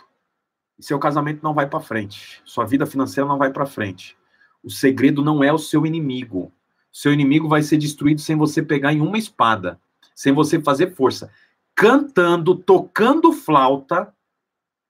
[0.77, 4.17] E seu casamento não vai para frente, sua vida financeira não vai para frente.
[4.63, 6.53] O segredo não é o seu inimigo.
[6.91, 9.79] Seu inimigo vai ser destruído sem você pegar em uma espada,
[10.15, 11.31] sem você fazer força.
[11.79, 14.13] Cantando, tocando flauta,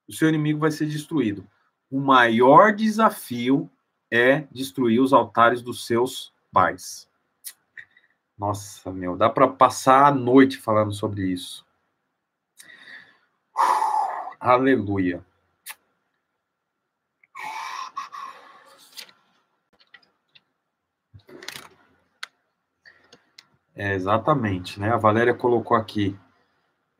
[0.07, 1.47] o seu inimigo vai ser destruído.
[1.87, 3.69] O maior desafio
[4.09, 7.07] é destruir os altares dos seus pais.
[8.35, 11.63] Nossa, meu, dá para passar a noite falando sobre isso.
[14.39, 15.23] aleluia.
[23.75, 24.89] É, exatamente, né?
[24.91, 26.17] A Valéria colocou aqui.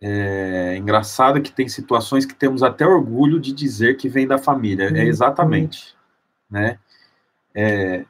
[0.02, 4.86] É engraçado que tem situações que temos até orgulho de dizer que vem da família.
[4.86, 4.98] É uhum.
[4.98, 5.96] exatamente,
[6.50, 6.80] né?
[7.54, 8.06] É,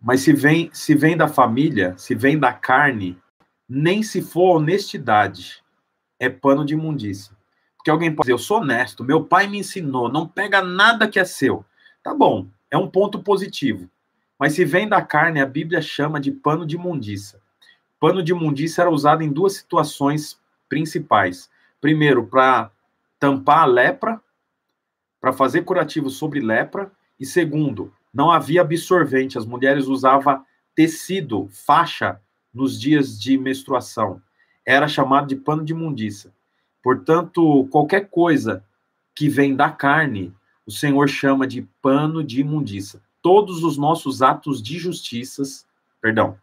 [0.00, 3.18] mas se vem, se vem da família, se vem da carne,
[3.68, 5.62] nem se for honestidade,
[6.18, 7.34] é pano de imundícia.
[7.76, 11.18] Porque alguém pode dizer, eu sou honesto, meu pai me ensinou, não pega nada que
[11.18, 11.64] é seu.
[12.02, 13.88] Tá bom, é um ponto positivo.
[14.38, 17.40] Mas se vem da carne, a Bíblia chama de pano de imundícia.
[17.98, 20.38] Pano de imundícia era usado em duas situações
[20.74, 21.48] principais.
[21.80, 22.72] Primeiro, para
[23.20, 24.20] tampar a lepra,
[25.20, 26.90] para fazer curativo sobre lepra.
[27.20, 30.44] E segundo, não havia absorvente, as mulheres usavam
[30.74, 32.20] tecido, faixa,
[32.52, 34.20] nos dias de menstruação.
[34.66, 36.32] Era chamado de pano de imundícia.
[36.82, 38.64] Portanto, qualquer coisa
[39.14, 40.34] que vem da carne,
[40.66, 45.42] o Senhor chama de pano de imundícia todos os nossos atos de justiça,
[45.98, 46.36] perdão,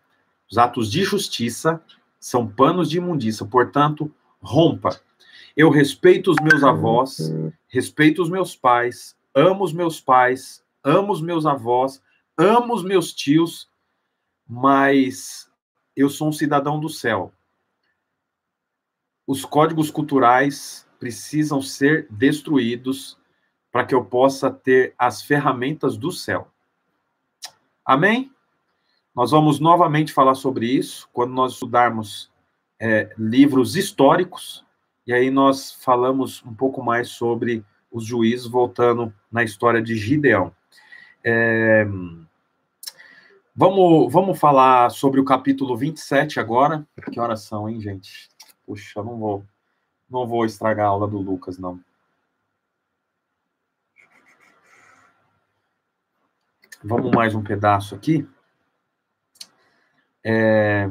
[0.50, 1.80] os atos de justiça
[2.20, 4.12] são panos de imundícia, portanto,
[4.42, 5.00] rompa.
[5.56, 7.32] Eu respeito os meus avós,
[7.68, 12.02] respeito os meus pais, amo os meus pais, amo os meus avós,
[12.38, 13.70] amo os meus tios,
[14.48, 15.50] mas
[15.96, 17.32] eu sou um cidadão do céu.
[19.28, 23.18] Os códigos culturais precisam ser destruídos
[23.72, 26.48] para que eu possa ter as ferramentas do céu.
[27.86, 28.32] Amém?
[29.14, 32.31] Nós vamos novamente falar sobre isso quando nós estudarmos
[32.82, 34.66] é, livros históricos,
[35.06, 40.52] e aí nós falamos um pouco mais sobre os juízes, voltando na história de Gideão.
[41.24, 41.86] É,
[43.56, 46.84] vamos, vamos falar sobre o capítulo 27 agora.
[47.12, 48.30] Que horas são, hein, gente?
[48.66, 49.46] Puxa, não vou,
[50.10, 51.80] não vou estragar a aula do Lucas, não.
[56.84, 58.28] Vamos mais um pedaço aqui.
[60.24, 60.90] É...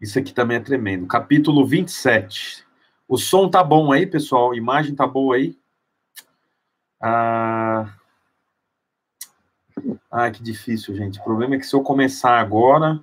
[0.00, 1.06] Isso aqui também é tremendo.
[1.06, 2.64] Capítulo 27.
[3.08, 4.52] O som tá bom aí, pessoal?
[4.52, 5.58] A imagem tá boa aí?
[7.00, 7.94] Ah...
[10.10, 11.18] ah, que difícil, gente.
[11.18, 13.00] O problema é que se eu começar agora.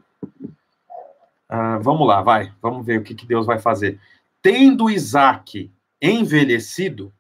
[1.50, 2.54] Ah, vamos lá, vai.
[2.62, 4.00] Vamos ver o que, que Deus vai fazer.
[4.42, 5.72] Tendo Isaac
[6.02, 7.14] envelhecido,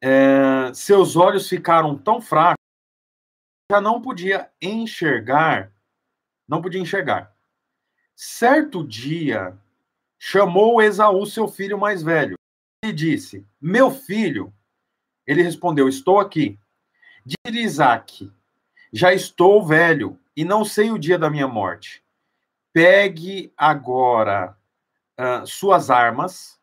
[0.00, 0.72] é...
[0.74, 2.62] seus olhos ficaram tão fracos
[3.70, 5.72] já não podia enxergar,
[6.46, 7.34] não podia enxergar.
[8.24, 9.58] Certo dia,
[10.16, 12.36] chamou Esaú, seu filho mais velho,
[12.80, 14.54] e disse: Meu filho.
[15.26, 16.56] Ele respondeu: Estou aqui.
[17.26, 18.32] Diz Isaac:
[18.92, 22.04] Já estou velho e não sei o dia da minha morte.
[22.72, 24.56] Pegue agora
[25.18, 26.60] uh, suas armas,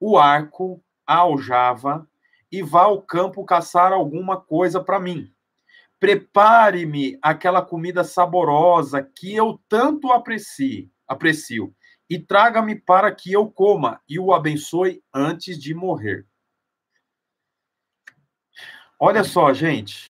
[0.00, 2.08] o arco, a aljava,
[2.50, 5.30] e vá ao campo caçar alguma coisa para mim
[6.02, 11.74] Prepare-me aquela comida saborosa que eu tanto aprecio, aprecio
[12.08, 16.26] e traga-me para que eu coma e o abençoe antes de morrer.
[18.98, 20.10] Olha só, gente.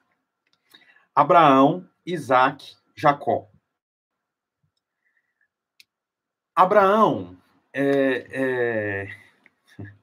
[1.13, 3.49] Abraão, Isaac, Jacó.
[6.55, 7.37] Abraão,
[7.73, 9.17] é, é...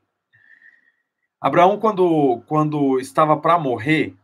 [1.40, 4.16] Abraão quando, quando estava para morrer,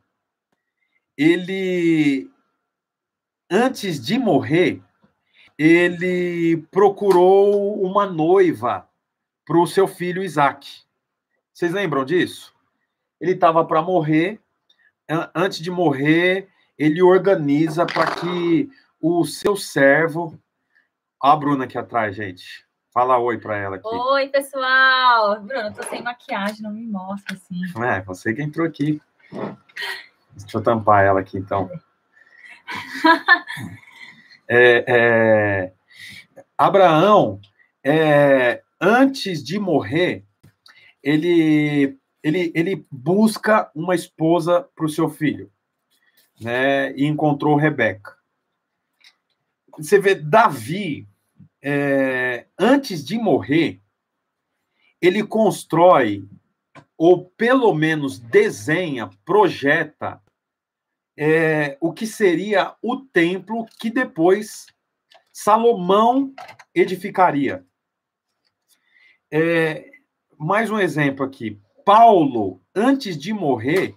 [1.16, 2.31] ele,
[3.51, 4.83] antes de morrer,
[5.59, 8.88] ele procurou uma noiva
[9.44, 10.82] para o seu filho Isaac.
[11.53, 12.55] Vocês lembram disso?
[13.20, 14.40] Ele estava para morrer.
[15.34, 16.48] Antes de morrer,
[16.78, 20.38] ele organiza para que o seu servo.
[21.22, 22.66] Olha a Bruna aqui atrás, gente.
[22.92, 23.86] Fala oi para ela aqui.
[23.86, 25.40] Oi, pessoal.
[25.40, 27.61] Bruna, eu tô sem maquiagem, não me mostra assim.
[27.82, 29.00] É, você que entrou aqui.
[30.32, 31.70] Deixa eu tampar ela aqui, então.
[34.55, 35.72] É, é,
[36.59, 37.40] Abraão,
[37.82, 40.26] é, antes de morrer,
[41.03, 45.50] ele, ele, ele busca uma esposa para o seu filho,
[46.38, 46.92] né?
[46.92, 48.14] E encontrou Rebeca.
[49.78, 51.09] Você vê, Davi,
[51.62, 53.80] é, antes de morrer,
[55.00, 56.28] ele constrói
[56.94, 60.20] ou pelo menos desenha, projeta
[61.25, 64.66] é, o que seria o templo que depois
[65.33, 66.35] Salomão
[66.75, 67.64] edificaria.
[69.31, 69.89] É,
[70.37, 71.61] mais um exemplo aqui.
[71.87, 73.95] Paulo, antes de morrer,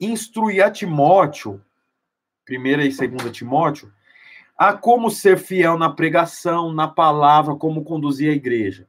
[0.00, 1.64] instruía Timóteo,
[2.44, 3.92] primeira e segunda Timóteo,
[4.58, 8.88] a como ser fiel na pregação, na palavra, como conduzir a igreja.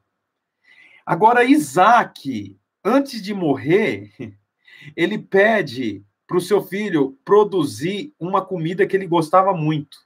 [1.06, 4.12] Agora, Isaac, antes de morrer,
[4.98, 9.97] ele pede para o seu filho produzir uma comida que ele gostava muito.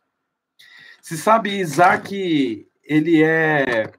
[1.01, 3.91] Se sabe, Isaac, ele é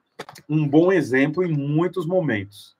[0.47, 2.75] um bom exemplo em muitos momentos.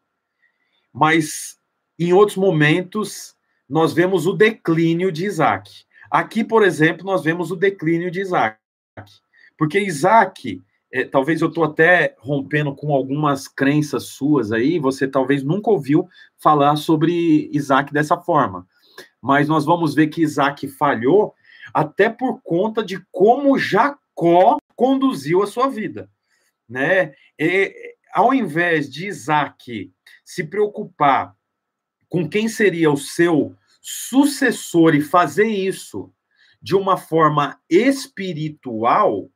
[0.93, 1.57] Mas
[1.97, 3.35] em outros momentos,
[3.67, 5.71] nós vemos o declínio de Isaac.
[6.09, 8.57] Aqui, por exemplo, nós vemos o declínio de Isaac.
[9.57, 10.61] Porque Isaac,
[10.91, 16.07] é, talvez eu estou até rompendo com algumas crenças suas aí, você talvez nunca ouviu
[16.37, 18.67] falar sobre Isaac dessa forma.
[19.22, 21.36] Mas nós vamos ver que Isaac falhou
[21.74, 26.09] até por conta de como Jacó conduziu a sua vida.
[26.67, 27.13] Né?
[27.38, 29.91] E, ao invés de Isaac
[30.26, 31.36] se preocupar
[32.09, 36.11] com quem seria o seu sucessor e fazer isso
[36.61, 39.30] de uma forma espiritual,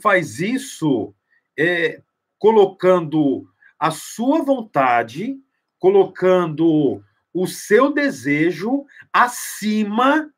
[0.00, 1.14] faz isso
[1.58, 2.02] é,
[2.38, 5.36] colocando a sua vontade,
[5.78, 7.02] colocando
[7.32, 10.32] o seu desejo acima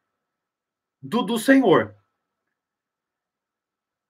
[1.01, 1.95] do, do Senhor.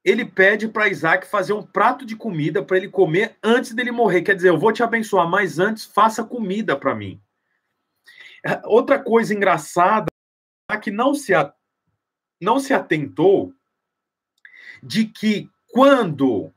[0.03, 4.22] Ele pede para Isaac fazer um prato de comida para ele comer antes dele morrer.
[4.22, 7.20] Quer dizer, eu vou te abençoar, mas antes faça comida para mim.
[8.64, 10.07] Outra coisa engraçada
[10.70, 11.33] é que não se,
[12.41, 13.53] não se atentou
[14.83, 16.53] de que quando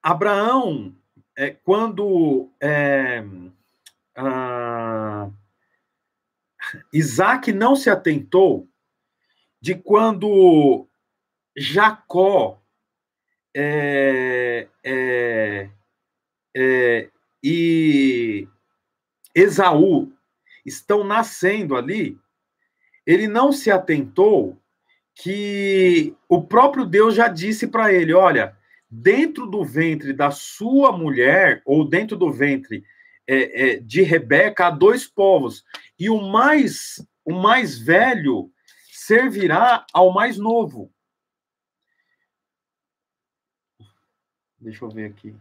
[0.00, 0.94] Abraão,
[1.36, 3.24] é, quando é,
[4.16, 5.30] ah,
[6.92, 8.68] Isaac não se atentou
[9.60, 10.86] de quando
[11.56, 12.60] Jacó
[13.54, 15.70] é, é,
[16.56, 17.08] é,
[17.42, 18.48] e
[19.34, 20.12] Esaú
[20.64, 22.18] estão nascendo ali,
[23.06, 24.58] ele não se atentou
[25.14, 28.56] que o próprio Deus já disse para ele: olha,
[28.90, 32.84] dentro do ventre da sua mulher, ou dentro do ventre
[33.26, 35.64] é, é, de Rebeca, há dois povos,
[35.98, 38.50] e o mais, o mais velho
[38.90, 40.92] servirá ao mais novo.
[44.58, 45.34] Deixa eu ver aqui.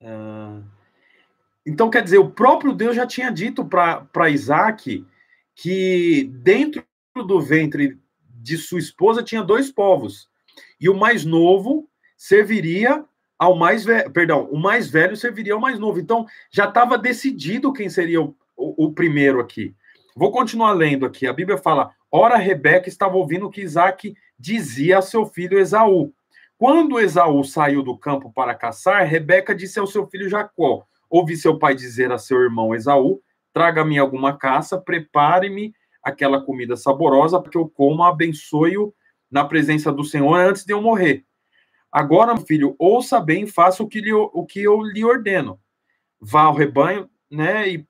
[0.00, 0.62] Ah,
[1.64, 5.06] então, quer dizer, o próprio Deus já tinha dito para Isaac
[5.54, 6.84] que dentro
[7.14, 10.28] do ventre de sua esposa tinha dois povos.
[10.80, 13.04] E o mais novo serviria
[13.42, 15.98] ao mais velho, perdão, o mais velho serviria ao mais novo.
[15.98, 19.74] Então, já estava decidido quem seria o, o, o, primeiro aqui.
[20.14, 21.26] Vou continuar lendo aqui.
[21.26, 26.14] A Bíblia fala: Ora, Rebeca estava ouvindo o que Isaac dizia a seu filho Esaú.
[26.56, 31.58] Quando Esaú saiu do campo para caçar, Rebeca disse ao seu filho Jacó: Ouvi seu
[31.58, 33.20] pai dizer a seu irmão Esaú:
[33.52, 38.94] traga-me alguma caça, prepare-me aquela comida saborosa, para que eu coma, abençoe-o
[39.28, 41.24] na presença do Senhor antes de eu morrer.
[41.92, 45.60] Agora, filho, ouça bem, faça o que, lhe, o que eu lhe ordeno.
[46.18, 47.68] Vá ao rebanho, né?
[47.68, 47.86] E,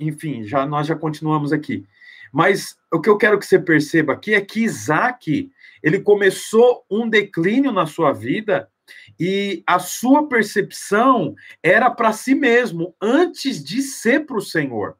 [0.00, 1.84] enfim, já nós já continuamos aqui.
[2.32, 5.50] Mas o que eu quero que você perceba aqui é que Isaac,
[5.82, 8.70] ele começou um declínio na sua vida
[9.18, 14.96] e a sua percepção era para si mesmo, antes de ser para o Senhor.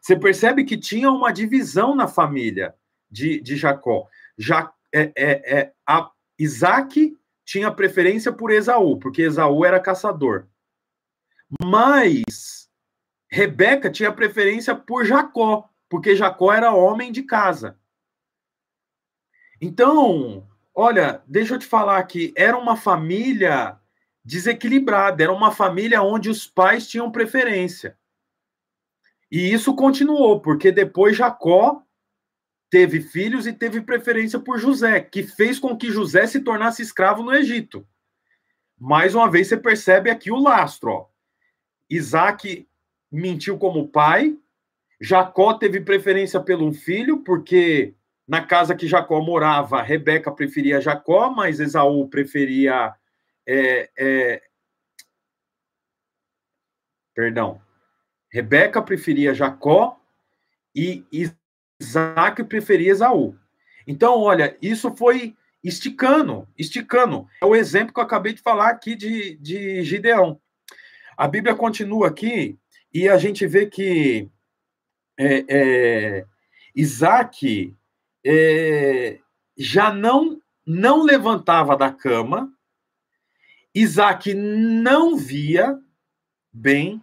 [0.00, 2.74] Você percebe que tinha uma divisão na família
[3.10, 4.08] de, de Jacó.
[4.38, 10.46] Já, é, é, é, a Isaac tinha preferência por Esaú, porque Esaú era caçador.
[11.64, 12.68] Mas
[13.30, 17.78] Rebeca tinha preferência por Jacó, porque Jacó era homem de casa.
[19.60, 20.46] Então,
[20.78, 23.80] Olha, deixa eu te falar aqui, era uma família
[24.22, 27.96] desequilibrada, era uma família onde os pais tinham preferência.
[29.30, 31.82] E isso continuou, porque depois Jacó
[32.70, 37.22] teve filhos e teve preferência por José, que fez com que José se tornasse escravo
[37.22, 37.86] no Egito.
[38.78, 41.06] Mais uma vez você percebe aqui o lastro, ó.
[41.88, 42.68] Isaac
[43.10, 44.36] mentiu como pai,
[45.00, 47.94] Jacó teve preferência pelo filho, porque
[48.26, 52.94] na casa que Jacó morava, Rebeca preferia Jacó, mas Esaú preferia.
[53.46, 54.42] É, é...
[57.14, 57.60] Perdão.
[58.30, 60.00] Rebeca preferia Jacó
[60.74, 61.04] e
[61.80, 63.36] Isaac preferia Esaú.
[63.86, 67.26] Então, olha, isso foi esticando, esticando.
[67.42, 70.40] É o exemplo que eu acabei de falar aqui de, de Gideão.
[71.16, 72.58] A Bíblia continua aqui
[72.92, 74.28] e a gente vê que
[75.18, 76.26] é, é,
[76.74, 77.74] Isaac
[78.24, 79.18] é,
[79.56, 82.52] já não, não levantava da cama,
[83.74, 85.78] Isaac não via
[86.52, 87.02] bem,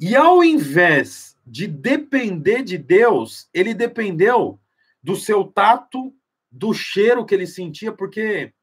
[0.00, 4.58] e ao invés de depender de Deus, ele dependeu
[5.02, 6.10] do seu tato,
[6.50, 8.54] do cheiro que ele sentia, porque.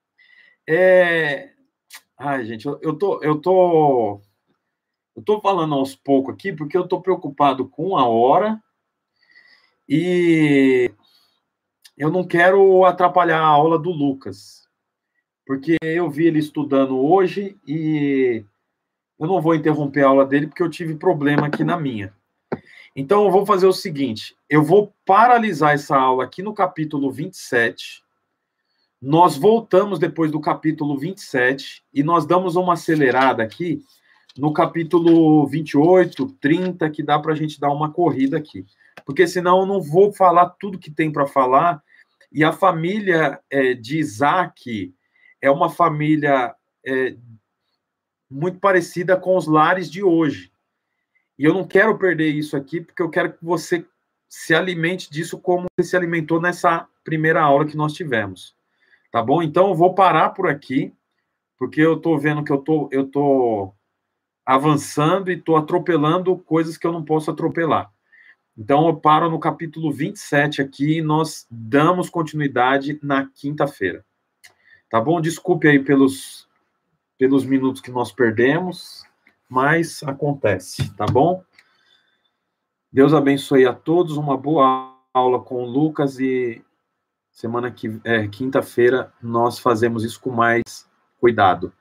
[0.67, 1.51] É...
[2.17, 4.19] Ai, gente, eu, eu, tô, eu tô.
[5.15, 8.59] Eu tô falando aos poucos aqui porque eu tô preocupado com a hora
[9.87, 10.91] e
[11.95, 14.67] eu não quero atrapalhar a aula do Lucas,
[15.45, 18.43] porque eu vi ele estudando hoje e
[19.19, 22.17] eu não vou interromper a aula dele porque eu tive problema aqui na minha.
[22.99, 28.03] Então, eu vou fazer o seguinte: eu vou paralisar essa aula aqui no capítulo 27.
[29.01, 33.81] Nós voltamos depois do capítulo 27 e nós damos uma acelerada aqui
[34.37, 38.65] no capítulo 28, 30, que dá para a gente dar uma corrida aqui.
[39.05, 41.81] Porque senão eu não vou falar tudo que tem para falar.
[42.29, 44.93] E a família é, de Isaac
[45.41, 46.53] é uma família
[46.85, 47.15] é,
[48.29, 50.51] muito parecida com os lares de hoje.
[51.39, 53.85] E eu não quero perder isso aqui, porque eu quero que você
[54.27, 58.53] se alimente disso como você se alimentou nessa primeira aula que nós tivemos.
[59.09, 59.41] Tá bom?
[59.41, 60.93] Então eu vou parar por aqui,
[61.57, 63.73] porque eu estou vendo que eu tô, eu tô
[64.45, 67.89] avançando e estou atropelando coisas que eu não posso atropelar.
[68.57, 74.05] Então eu paro no capítulo 27 aqui e nós damos continuidade na quinta-feira.
[74.89, 75.21] Tá bom?
[75.21, 76.49] Desculpe aí pelos,
[77.17, 79.07] pelos minutos que nós perdemos
[79.49, 81.43] mas acontece, tá bom?
[82.91, 86.63] Deus abençoe a todos, uma boa aula com o Lucas e
[87.31, 90.87] semana que é, quinta-feira nós fazemos isso com mais
[91.19, 91.73] cuidado.